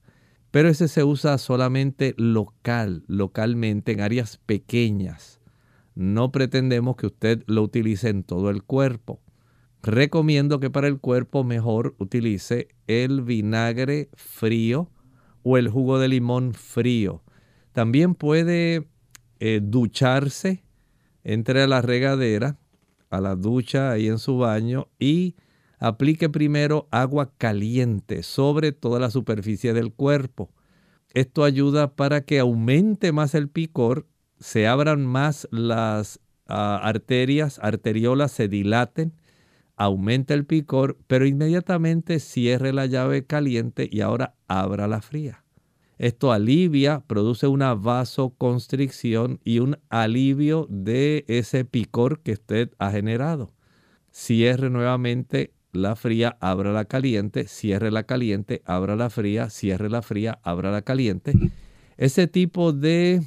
[0.50, 5.40] pero ese se usa solamente local, localmente en áreas pequeñas.
[5.94, 9.20] No pretendemos que usted lo utilice en todo el cuerpo.
[9.82, 14.90] Recomiendo que para el cuerpo mejor utilice el vinagre frío
[15.42, 17.22] o el jugo de limón frío.
[17.72, 18.88] También puede
[19.40, 20.64] eh, ducharse,
[21.24, 22.58] entre la regadera,
[23.10, 25.34] a la ducha ahí en su baño y
[25.78, 30.50] aplique primero agua caliente sobre toda la superficie del cuerpo.
[31.14, 34.06] Esto ayuda para que aumente más el picor,
[34.38, 39.14] se abran más las ah, arterias, arteriolas se dilaten,
[39.76, 45.44] aumente el picor, pero inmediatamente cierre la llave caliente y ahora abra la fría.
[45.98, 53.52] Esto alivia, produce una vasoconstricción y un alivio de ese picor que usted ha generado.
[54.12, 60.02] Cierre nuevamente la fría, abra la caliente, cierre la caliente, abra la fría, cierre la
[60.02, 61.32] fría, abra la caliente.
[61.96, 63.22] Ese tipo de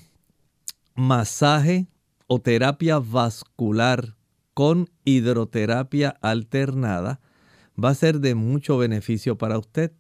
[0.96, 1.88] masaje
[2.28, 4.16] o terapia vascular
[4.54, 7.20] con hidroterapia alternada
[7.82, 9.92] va a ser de mucho beneficio para usted.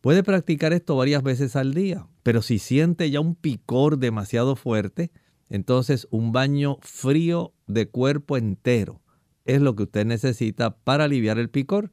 [0.00, 5.10] Puede practicar esto varias veces al día, pero si siente ya un picor demasiado fuerte,
[5.48, 9.00] entonces un baño frío de cuerpo entero
[9.48, 11.90] es lo que usted necesita para aliviar el picor.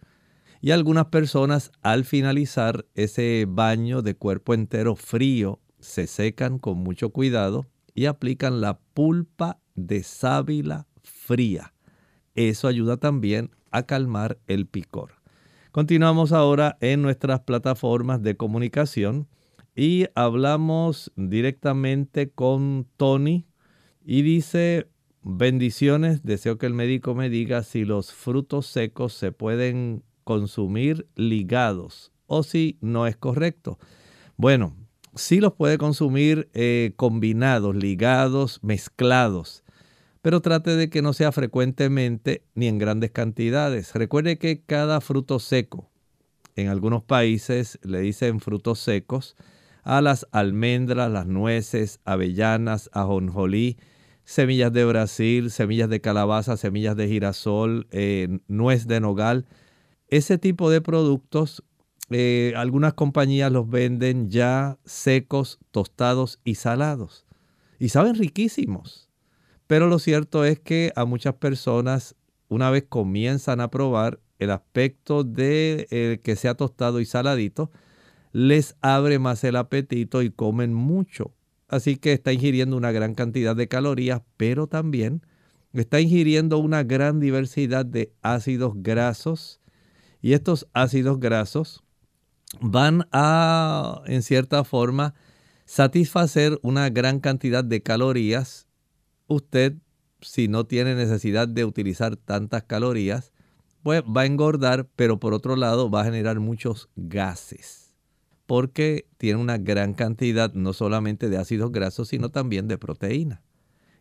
[0.61, 7.11] Y algunas personas al finalizar ese baño de cuerpo entero frío se secan con mucho
[7.11, 11.73] cuidado y aplican la pulpa de sábila fría.
[12.35, 15.13] Eso ayuda también a calmar el picor.
[15.71, 19.27] Continuamos ahora en nuestras plataformas de comunicación
[19.75, 23.45] y hablamos directamente con Tony
[24.03, 24.87] y dice,
[25.25, 32.13] bendiciones, deseo que el médico me diga si los frutos secos se pueden consumir ligados
[32.27, 33.77] o si no es correcto.
[34.37, 34.75] Bueno,
[35.15, 39.65] sí los puede consumir eh, combinados, ligados, mezclados
[40.25, 43.93] pero trate de que no sea frecuentemente ni en grandes cantidades.
[43.93, 45.91] Recuerde que cada fruto seco,
[46.55, 49.35] en algunos países le dicen frutos secos,
[49.83, 53.77] a las almendras, las nueces, avellanas, ajonjolí,
[54.25, 59.45] semillas de Brasil, semillas de calabaza, semillas de girasol, eh, nuez de nogal.
[60.07, 61.63] Ese tipo de productos,
[62.09, 67.25] eh, algunas compañías los venden ya secos, tostados y salados.
[67.79, 69.09] Y saben riquísimos.
[69.67, 72.15] Pero lo cierto es que a muchas personas,
[72.49, 77.71] una vez comienzan a probar el aspecto de que sea tostado y saladito,
[78.31, 81.31] les abre más el apetito y comen mucho.
[81.75, 85.21] Así que está ingiriendo una gran cantidad de calorías, pero también
[85.73, 89.59] está ingiriendo una gran diversidad de ácidos grasos.
[90.21, 91.83] Y estos ácidos grasos
[92.61, 95.13] van a, en cierta forma,
[95.65, 98.67] satisfacer una gran cantidad de calorías
[99.27, 99.75] usted,
[100.21, 103.31] si no tiene necesidad de utilizar tantas calorías,
[103.83, 107.84] pues va a engordar, pero por otro lado va a generar muchos gases,
[108.45, 113.41] porque tiene una gran cantidad no solamente de ácidos grasos, sino también de proteína.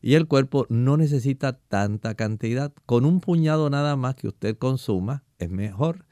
[0.01, 2.73] Y el cuerpo no necesita tanta cantidad.
[2.85, 6.05] Con un puñado nada más que usted consuma es mejor.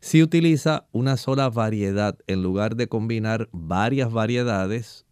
[0.00, 5.06] Si utiliza una sola variedad en lugar de combinar varias variedades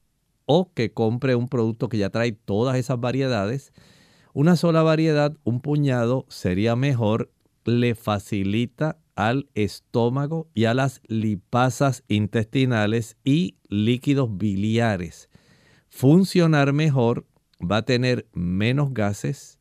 [0.47, 3.73] o que compre un producto que ya trae todas esas variedades.
[4.33, 7.31] Una sola variedad, un puñado, sería mejor,
[7.65, 15.29] le facilita al estómago y a las lipasas intestinales y líquidos biliares.
[15.89, 17.27] Funcionar mejor,
[17.61, 19.59] va a tener menos gases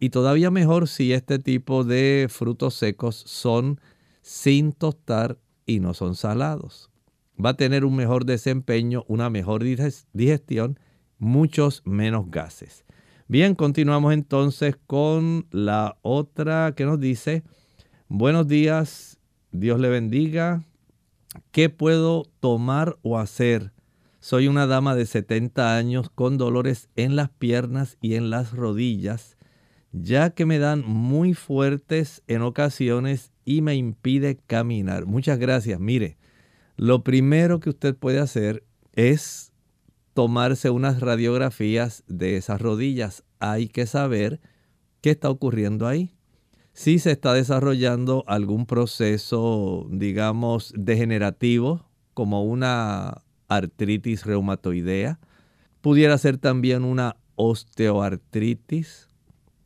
[0.00, 3.80] y todavía mejor si este tipo de frutos secos son
[4.22, 6.90] sin tostar y no son salados
[7.42, 10.78] va a tener un mejor desempeño, una mejor digestión,
[11.18, 12.84] muchos menos gases.
[13.28, 17.42] Bien, continuamos entonces con la otra que nos dice,
[18.08, 19.18] buenos días,
[19.52, 20.64] Dios le bendiga,
[21.50, 23.72] ¿qué puedo tomar o hacer?
[24.20, 29.36] Soy una dama de 70 años con dolores en las piernas y en las rodillas,
[29.92, 35.06] ya que me dan muy fuertes en ocasiones y me impide caminar.
[35.06, 35.78] Muchas gracias.
[35.78, 36.16] Mire,
[36.76, 39.52] lo primero que usted puede hacer es
[40.12, 43.22] tomarse unas radiografías de esas rodillas.
[43.38, 44.40] Hay que saber
[45.02, 46.15] qué está ocurriendo ahí.
[46.76, 55.18] Si se está desarrollando algún proceso, digamos, degenerativo, como una artritis reumatoidea,
[55.80, 59.08] pudiera ser también una osteoartritis.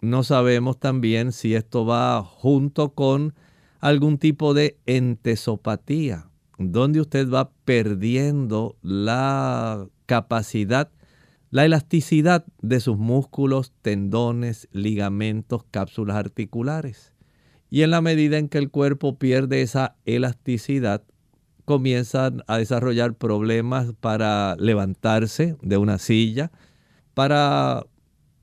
[0.01, 3.35] No sabemos también si esto va junto con
[3.81, 10.93] algún tipo de entesopatía, donde usted va perdiendo la capacidad,
[11.51, 17.13] la elasticidad de sus músculos, tendones, ligamentos, cápsulas articulares.
[17.71, 21.03] Y en la medida en que el cuerpo pierde esa elasticidad,
[21.65, 26.51] comienzan a desarrollar problemas para levantarse de una silla,
[27.15, 27.85] para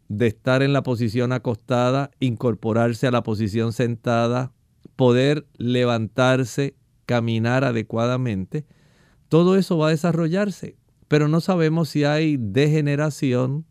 [0.07, 4.53] de estar en la posición acostada, incorporarse a la posición sentada,
[4.95, 8.65] poder levantarse caminar adecuadamente,
[9.27, 10.76] todo eso va a desarrollarse,
[11.07, 13.65] pero no sabemos si hay degeneración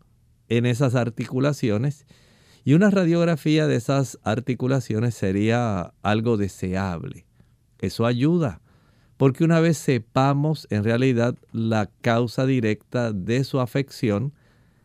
[0.48, 2.06] en esas articulaciones
[2.64, 7.26] y una radiografía de esas articulaciones sería algo deseable.
[7.78, 8.60] Eso ayuda,
[9.16, 14.32] porque una vez sepamos en realidad la causa directa de su afección,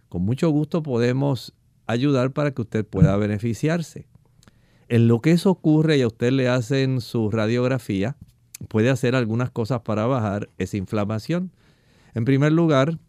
[0.10, 1.54] con mucho gusto podemos
[1.88, 4.08] ayudar para que usted pueda beneficiarse.
[4.88, 8.18] En lo que eso ocurre y a usted le hacen su radiografía,
[8.68, 11.52] puede hacer algunas cosas para bajar esa inflamación.
[12.14, 13.00] En primer lugar,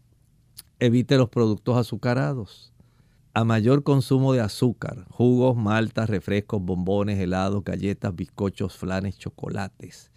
[0.79, 2.73] evite los productos azucarados.
[3.33, 10.11] A mayor consumo de azúcar, jugos, maltas, refrescos, bombones, helados, galletas, bizcochos, flanes, chocolates,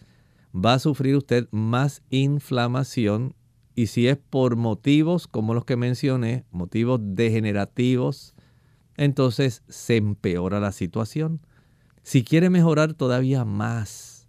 [0.54, 3.34] va a sufrir usted más inflamación
[3.74, 8.34] y si es por motivos como los que mencioné, motivos degenerativos,
[8.96, 11.40] entonces se empeora la situación.
[12.02, 14.28] Si quiere mejorar todavía más,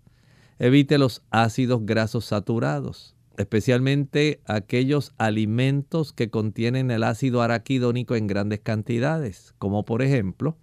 [0.59, 8.59] evite los ácidos grasos saturados, especialmente aquellos alimentos que contienen el ácido araquidónico en grandes
[8.59, 10.57] cantidades, como por ejemplo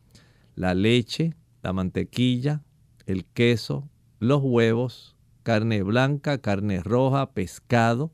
[0.57, 2.63] la leche, la mantequilla,
[3.07, 8.13] el queso, los huevos, carne blanca, carne roja, pescado.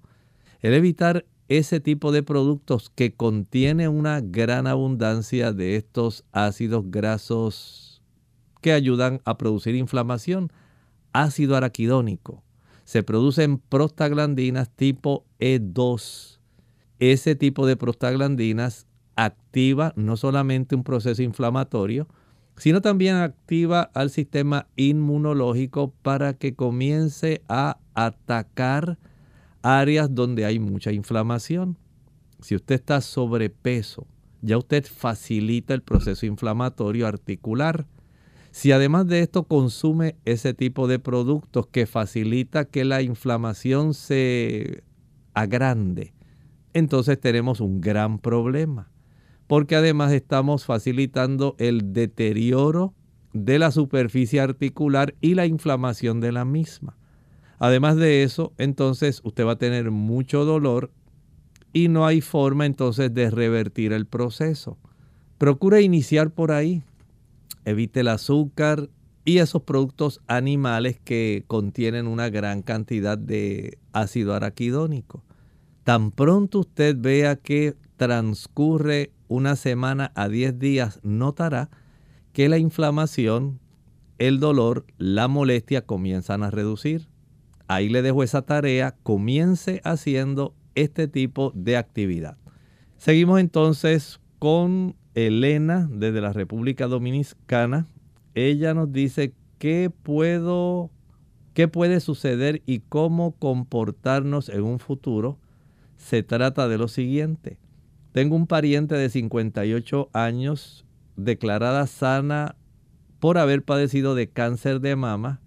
[0.61, 8.02] El evitar ese tipo de productos que contiene una gran abundancia de estos ácidos grasos
[8.61, 10.52] que ayudan a producir inflamación.
[11.12, 12.44] Ácido araquidónico.
[12.91, 16.41] Se producen prostaglandinas tipo E2.
[16.99, 22.09] Ese tipo de prostaglandinas activa no solamente un proceso inflamatorio,
[22.57, 28.99] sino también activa al sistema inmunológico para que comience a atacar
[29.62, 31.78] áreas donde hay mucha inflamación.
[32.41, 34.09] Si usted está sobrepeso,
[34.43, 37.86] ya usted facilita el proceso inflamatorio articular.
[38.51, 44.82] Si además de esto consume ese tipo de productos que facilita que la inflamación se
[45.34, 46.14] agrande,
[46.74, 48.90] entonces tenemos un gran problema,
[49.46, 52.94] porque además estamos facilitando el deterioro
[53.32, 56.96] de la superficie articular y la inflamación de la misma.
[57.61, 60.90] Además de eso, entonces usted va a tener mucho dolor
[61.72, 64.78] y no hay forma entonces de revertir el proceso.
[65.38, 66.82] Procura iniciar por ahí
[67.70, 68.90] evite el azúcar
[69.24, 75.24] y esos productos animales que contienen una gran cantidad de ácido araquidónico.
[75.84, 81.70] Tan pronto usted vea que transcurre una semana a 10 días, notará
[82.32, 83.60] que la inflamación,
[84.18, 87.08] el dolor, la molestia comienzan a reducir.
[87.68, 92.36] Ahí le dejo esa tarea, comience haciendo este tipo de actividad.
[92.96, 97.86] Seguimos entonces con Elena desde la República Dominicana.
[98.34, 100.90] Ella nos dice qué puedo,
[101.54, 105.38] qué puede suceder y cómo comportarnos en un futuro.
[105.96, 107.58] Se trata de lo siguiente.
[108.12, 110.84] Tengo un pariente de 58 años
[111.16, 112.56] declarada sana
[113.18, 115.40] por haber padecido de cáncer de mama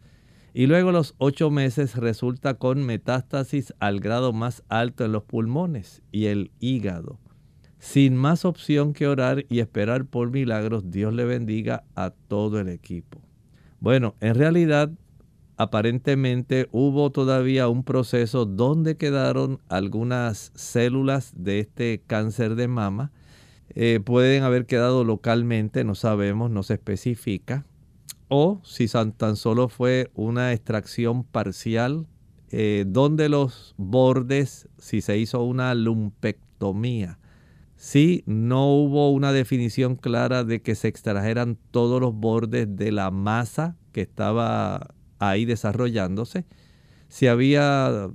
[0.53, 5.23] y luego a los ocho meses resulta con metástasis al grado más alto en los
[5.23, 7.17] pulmones y el hígado.
[7.83, 12.69] Sin más opción que orar y esperar por milagros, Dios le bendiga a todo el
[12.69, 13.19] equipo.
[13.81, 14.89] Bueno, en realidad,
[15.57, 23.11] aparentemente hubo todavía un proceso donde quedaron algunas células de este cáncer de mama.
[23.75, 27.65] Eh, pueden haber quedado localmente, no sabemos, no se especifica.
[28.29, 32.07] O si tan solo fue una extracción parcial,
[32.49, 37.19] eh, donde los bordes, si se hizo una lumpectomía,
[37.83, 43.11] si no hubo una definición clara de que se extrajeran todos los bordes de la
[43.11, 46.45] masa que estaba ahí desarrollándose.
[47.09, 48.09] Si había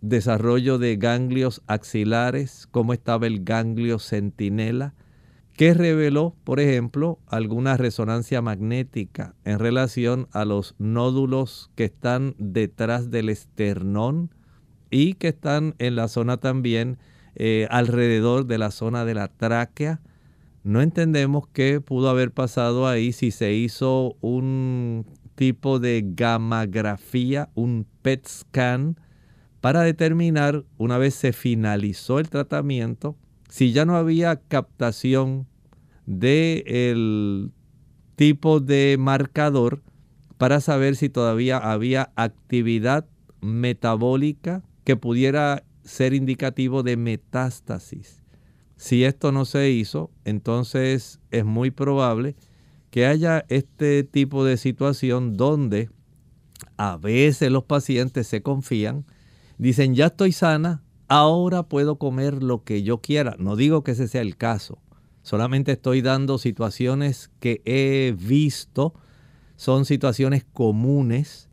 [0.00, 4.94] desarrollo de ganglios axilares, cómo estaba el ganglio centinela,
[5.52, 13.12] que reveló, por ejemplo, alguna resonancia magnética en relación a los nódulos que están detrás
[13.12, 14.34] del esternón
[14.90, 16.98] y que están en la zona también
[17.36, 20.00] eh, alrededor de la zona de la tráquea.
[20.62, 27.86] No entendemos qué pudo haber pasado ahí si se hizo un tipo de gammagrafía, un
[28.02, 28.96] PET scan,
[29.60, 33.16] para determinar, una vez se finalizó el tratamiento,
[33.48, 35.46] si ya no había captación
[36.06, 37.50] del
[38.16, 39.82] tipo de marcador
[40.38, 43.06] para saber si todavía había actividad
[43.40, 48.22] metabólica que pudiera ser indicativo de metástasis.
[48.76, 52.34] Si esto no se hizo, entonces es muy probable
[52.90, 55.90] que haya este tipo de situación donde
[56.76, 59.04] a veces los pacientes se confían,
[59.58, 63.36] dicen ya estoy sana, ahora puedo comer lo que yo quiera.
[63.38, 64.78] No digo que ese sea el caso,
[65.22, 68.94] solamente estoy dando situaciones que he visto,
[69.56, 71.48] son situaciones comunes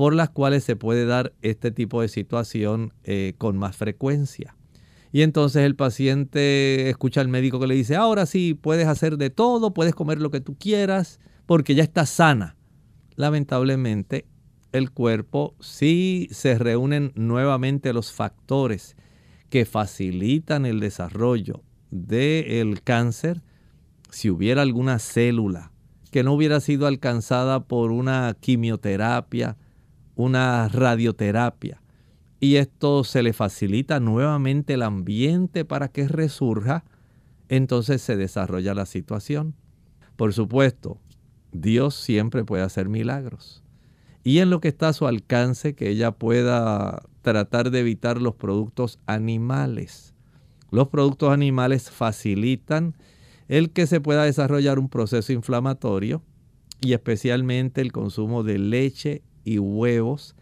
[0.00, 4.56] por las cuales se puede dar este tipo de situación eh, con más frecuencia.
[5.12, 9.28] Y entonces el paciente escucha al médico que le dice, ahora sí, puedes hacer de
[9.28, 12.56] todo, puedes comer lo que tú quieras, porque ya está sana.
[13.16, 14.24] Lamentablemente,
[14.72, 18.96] el cuerpo, si se reúnen nuevamente los factores
[19.50, 23.42] que facilitan el desarrollo del cáncer,
[24.08, 25.72] si hubiera alguna célula
[26.10, 29.58] que no hubiera sido alcanzada por una quimioterapia,
[30.20, 31.80] una radioterapia,
[32.40, 36.84] y esto se le facilita nuevamente el ambiente para que resurja,
[37.48, 39.54] entonces se desarrolla la situación.
[40.16, 40.98] Por supuesto,
[41.52, 43.62] Dios siempre puede hacer milagros.
[44.22, 48.34] Y en lo que está a su alcance, que ella pueda tratar de evitar los
[48.34, 50.14] productos animales.
[50.70, 52.94] Los productos animales facilitan
[53.48, 56.22] el que se pueda desarrollar un proceso inflamatorio
[56.80, 60.36] y especialmente el consumo de leche y huevos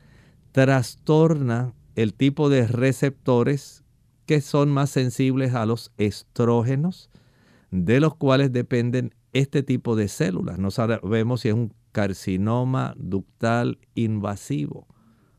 [0.53, 3.85] trastorna el tipo de receptores
[4.27, 7.11] que son más sensibles a los estrógenos,
[7.71, 10.59] de los cuales dependen este tipo de células.
[10.59, 14.87] No sabemos si es un carcinoma ductal invasivo.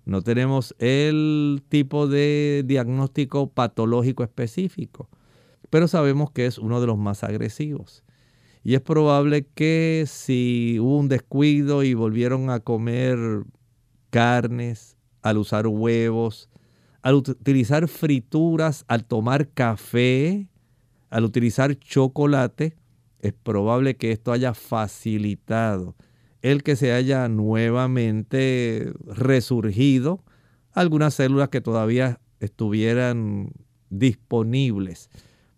[0.05, 5.07] No tenemos el tipo de diagnóstico patológico específico,
[5.69, 8.03] pero sabemos que es uno de los más agresivos.
[8.63, 13.17] Y es probable que si hubo un descuido y volvieron a comer
[14.09, 16.49] carnes, al usar huevos,
[17.01, 20.47] al utilizar frituras, al tomar café,
[21.09, 22.75] al utilizar chocolate,
[23.21, 25.95] es probable que esto haya facilitado
[26.41, 30.23] el que se haya nuevamente resurgido
[30.71, 33.51] algunas células que todavía estuvieran
[33.89, 35.09] disponibles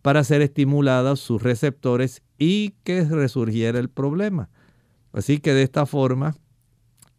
[0.01, 4.49] para ser estimuladas sus receptores y que resurgiera el problema.
[5.13, 6.35] Así que de esta forma,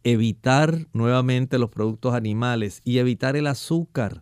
[0.03, 4.21] evitar nuevamente los productos animales y evitar el azúcar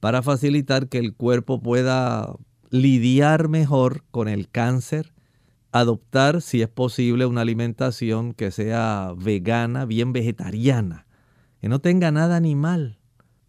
[0.00, 2.34] para facilitar que el cuerpo pueda
[2.70, 5.14] lidiar mejor con el cáncer,
[5.70, 11.06] adoptar, si es posible, una alimentación que sea vegana, bien vegetariana,
[11.60, 12.98] que no tenga nada animal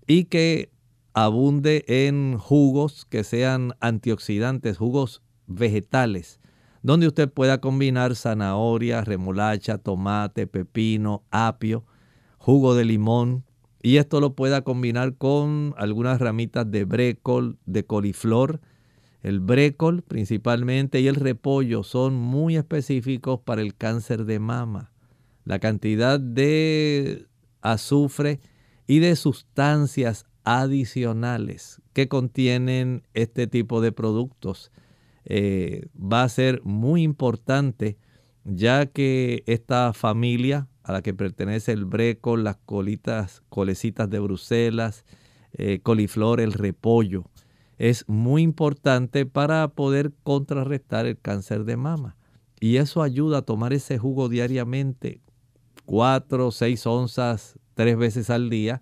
[0.06, 0.70] y que
[1.16, 6.40] abunde en jugos que sean antioxidantes, jugos vegetales,
[6.84, 11.86] donde usted pueda combinar zanahoria, remolacha, tomate, pepino, apio,
[12.38, 13.46] jugo de limón,
[13.82, 18.62] y esto lo pueda combinar con algunas ramitas de brécol, de coliflor,
[19.22, 24.92] el brécol principalmente y el repollo son muy específicos para el cáncer de mama.
[25.46, 27.28] La cantidad de
[27.62, 28.42] azufre
[28.86, 34.72] y de sustancias adicionales que contienen este tipo de productos
[35.26, 37.98] eh, va a ser muy importante
[38.44, 45.06] ya que esta familia a la que pertenece el brécol, las colitas, colecitas de Bruselas,
[45.54, 47.26] eh, coliflor, el repollo,
[47.78, 52.18] es muy importante para poder contrarrestar el cáncer de mama.
[52.60, 55.22] Y eso ayuda a tomar ese jugo diariamente,
[55.86, 58.82] cuatro o seis onzas, tres veces al día.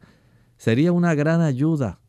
[0.58, 2.00] Sería una gran ayuda.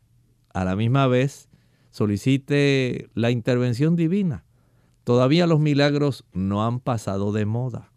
[0.53, 1.49] A la misma vez,
[1.93, 4.43] solicite la intervención divina.
[5.03, 7.91] Todavía los milagros no han pasado de moda.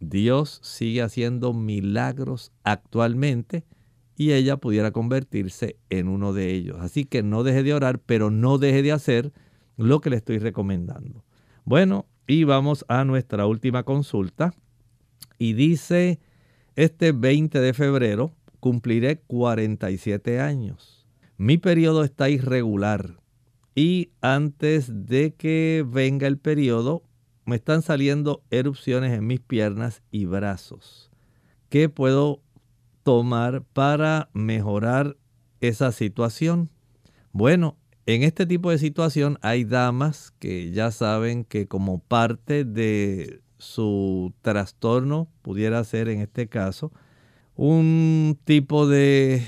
[0.00, 3.64] Dios sigue haciendo milagros actualmente
[4.16, 6.76] y ella pudiera convertirse en uno de ellos.
[6.80, 9.32] Así que no deje de orar, pero no deje de hacer
[9.78, 11.24] lo que le estoy recomendando.
[11.64, 14.52] Bueno, y vamos a nuestra última consulta.
[15.38, 16.20] Y dice,
[16.76, 21.06] este 20 de febrero cumpliré 47 años.
[21.38, 23.16] Mi periodo está irregular
[23.78, 27.04] y antes de que venga el periodo
[27.44, 31.12] me están saliendo erupciones en mis piernas y brazos.
[31.68, 32.42] ¿Qué puedo
[33.04, 35.16] tomar para mejorar
[35.60, 36.70] esa situación?
[37.30, 37.76] Bueno,
[38.06, 44.34] en este tipo de situación hay damas que ya saben que como parte de su
[44.42, 46.90] trastorno, pudiera ser en este caso,
[47.54, 49.46] un tipo de,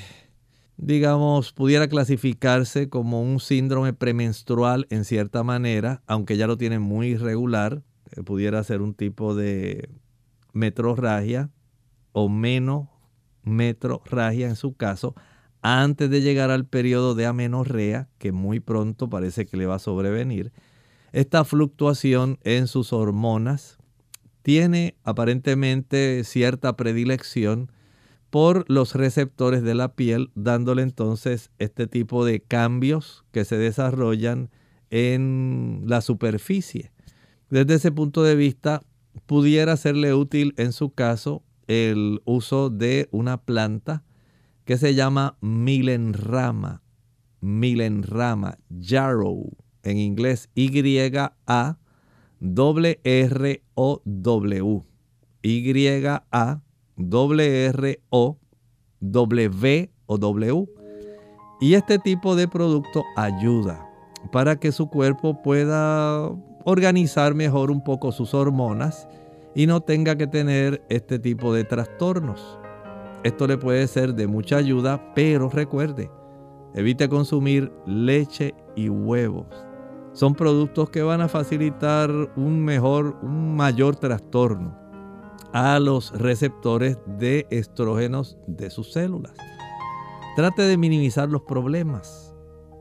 [0.80, 7.08] digamos, pudiera clasificarse como un síndrome premenstrual en cierta manera, aunque ya lo tienen muy
[7.08, 9.90] irregular, eh, pudiera ser un tipo de
[10.54, 11.50] metrorragia
[12.12, 12.88] o menos
[13.42, 15.14] metrorragia en su caso,
[15.60, 19.80] antes de llegar al periodo de amenorrea, que muy pronto parece que le va a
[19.80, 20.50] sobrevenir,
[21.12, 23.78] esta fluctuación en sus hormonas
[24.42, 27.70] tiene aparentemente cierta predilección
[28.30, 34.50] por los receptores de la piel, dándole entonces este tipo de cambios que se desarrollan
[34.90, 36.92] en la superficie.
[37.50, 38.82] Desde ese punto de vista,
[39.26, 44.04] pudiera serle útil en su caso el uso de una planta
[44.64, 46.82] que se llama milenrama,
[47.40, 51.80] milenrama, yarrow, en inglés Y-A-R-R-O-W.
[57.00, 58.38] Y-A-R-R-O
[59.00, 60.68] W o W.
[61.60, 63.86] Y este tipo de producto ayuda
[64.32, 66.28] para que su cuerpo pueda
[66.64, 69.08] organizar mejor un poco sus hormonas
[69.54, 72.58] y no tenga que tener este tipo de trastornos.
[73.24, 76.10] Esto le puede ser de mucha ayuda, pero recuerde,
[76.74, 79.46] evite consumir leche y huevos.
[80.12, 84.79] Son productos que van a facilitar un mejor, un mayor trastorno
[85.52, 89.32] a los receptores de estrógenos de sus células.
[90.36, 92.34] Trate de minimizar los problemas.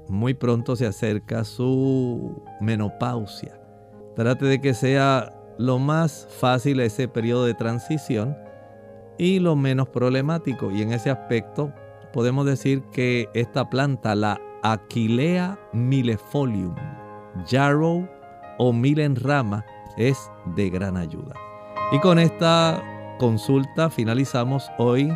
[0.08, 3.60] Muy pronto se acerca su menopausia.
[4.16, 8.38] Trate de que sea lo más fácil ese periodo de transición
[9.18, 10.72] y lo menos problemático.
[10.72, 11.74] Y en ese aspecto
[12.14, 16.76] podemos decir que esta planta, la Aquilea millefolium,
[17.48, 18.08] yarrow
[18.58, 19.66] o milenrama,
[19.98, 21.49] es de gran ayuda.
[21.92, 22.84] Y con esta
[23.18, 25.12] consulta finalizamos hoy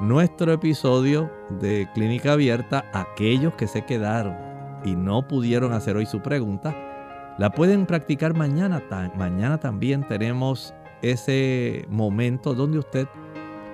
[0.00, 1.28] nuestro episodio
[1.58, 2.84] de Clínica Abierta.
[2.92, 4.36] Aquellos que se quedaron
[4.84, 6.72] y no pudieron hacer hoy su pregunta,
[7.36, 8.80] la pueden practicar mañana.
[9.16, 10.72] Mañana también tenemos
[11.02, 13.08] ese momento donde usted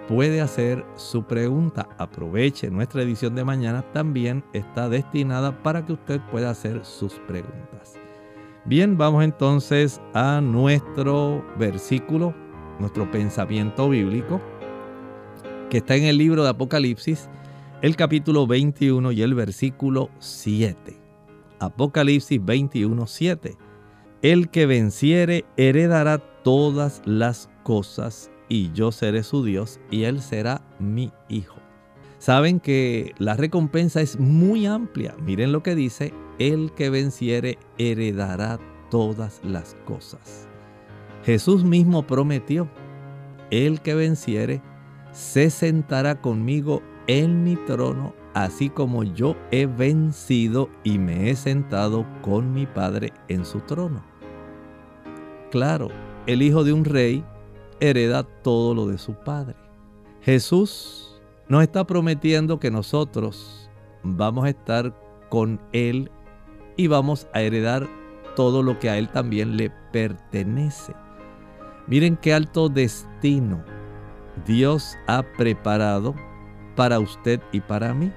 [0.08, 1.90] puede hacer su pregunta.
[1.98, 7.93] Aproveche nuestra edición de mañana, también está destinada para que usted pueda hacer sus preguntas.
[8.66, 12.34] Bien, vamos entonces a nuestro versículo,
[12.80, 14.40] nuestro pensamiento bíblico,
[15.68, 17.28] que está en el libro de Apocalipsis,
[17.82, 20.98] el capítulo 21 y el versículo 7.
[21.58, 23.58] Apocalipsis 21, 7.
[24.22, 30.62] El que venciere heredará todas las cosas y yo seré su Dios y él será
[30.78, 31.56] mi hijo.
[32.16, 35.14] Saben que la recompensa es muy amplia.
[35.22, 38.58] Miren lo que dice el que venciere heredará
[38.90, 40.48] todas las cosas.
[41.24, 42.68] Jesús mismo prometió,
[43.50, 44.62] el que venciere
[45.12, 52.06] se sentará conmigo en mi trono, así como yo he vencido y me he sentado
[52.22, 54.02] con mi Padre en su trono.
[55.50, 55.88] Claro,
[56.26, 57.24] el hijo de un rey
[57.80, 59.54] hereda todo lo de su Padre.
[60.20, 63.70] Jesús nos está prometiendo que nosotros
[64.02, 64.94] vamos a estar
[65.28, 66.10] con Él
[66.76, 67.88] y vamos a heredar
[68.36, 70.94] todo lo que a Él también le pertenece.
[71.86, 73.62] Miren qué alto destino
[74.46, 76.14] Dios ha preparado
[76.76, 78.10] para usted y para mí.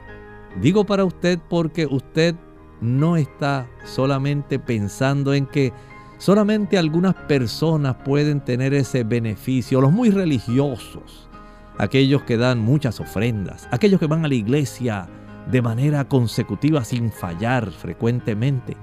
[0.62, 2.36] Digo para usted porque usted
[2.82, 5.74] no está solamente pensando en que
[6.18, 11.30] solamente algunas personas pueden tener ese beneficio, los muy religiosos,
[11.78, 15.08] aquellos que dan muchas ofrendas, aquellos que van a la iglesia
[15.52, 18.76] de manera consecutiva sin fallar frecuentemente,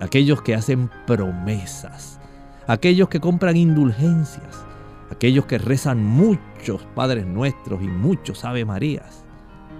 [0.00, 2.20] aquellos que hacen promesas,
[2.66, 4.64] aquellos que compran indulgencias,
[5.10, 9.24] aquellos que rezan muchos Padres Nuestros y muchos Ave Marías.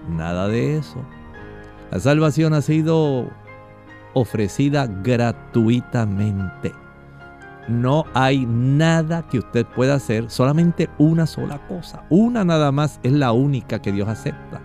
[0.09, 1.03] Nada de eso.
[1.91, 3.29] La salvación ha sido
[4.13, 6.73] ofrecida gratuitamente.
[7.67, 12.03] No hay nada que usted pueda hacer, solamente una sola cosa.
[12.09, 14.61] Una nada más es la única que Dios acepta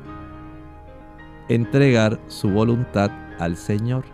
[1.51, 4.05] entregar su voluntad al Señor,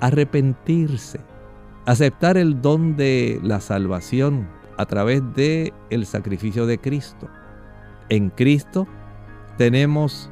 [0.00, 1.20] arrepentirse,
[1.86, 4.46] aceptar el don de la salvación
[4.76, 7.28] a través de el sacrificio de Cristo.
[8.10, 8.86] En Cristo
[9.56, 10.30] tenemos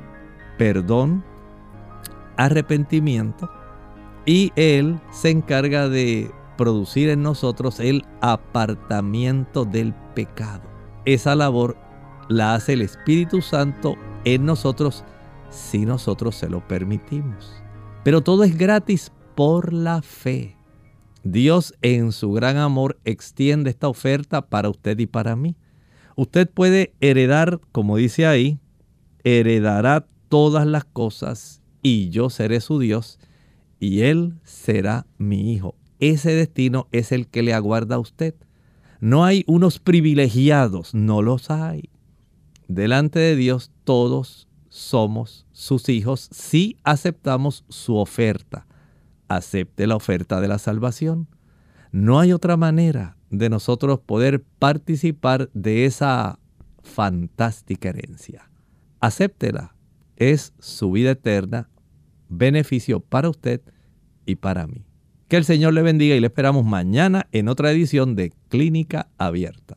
[0.58, 1.24] perdón,
[2.36, 3.50] arrepentimiento
[4.26, 10.68] y Él se encarga de producir en nosotros el apartamiento del pecado.
[11.06, 11.78] Esa labor
[12.28, 15.04] la hace el Espíritu Santo en nosotros
[15.50, 17.52] si nosotros se lo permitimos.
[18.04, 20.56] Pero todo es gratis por la fe.
[21.24, 25.56] Dios en su gran amor extiende esta oferta para usted y para mí.
[26.16, 28.58] Usted puede heredar, como dice ahí,
[29.24, 33.18] heredará todas las cosas y yo seré su Dios
[33.78, 35.74] y Él será mi hijo.
[36.00, 38.34] Ese destino es el que le aguarda a usted.
[39.00, 41.90] No hay unos privilegiados, no los hay.
[42.66, 44.47] Delante de Dios todos
[44.78, 48.66] somos sus hijos si aceptamos su oferta.
[49.26, 51.28] Acepte la oferta de la salvación.
[51.90, 56.38] No hay otra manera de nosotros poder participar de esa
[56.82, 58.50] fantástica herencia.
[59.00, 59.74] Acéptela.
[60.16, 61.68] Es su vida eterna,
[62.28, 63.60] beneficio para usted
[64.26, 64.84] y para mí.
[65.28, 69.76] Que el Señor le bendiga y le esperamos mañana en otra edición de Clínica Abierta.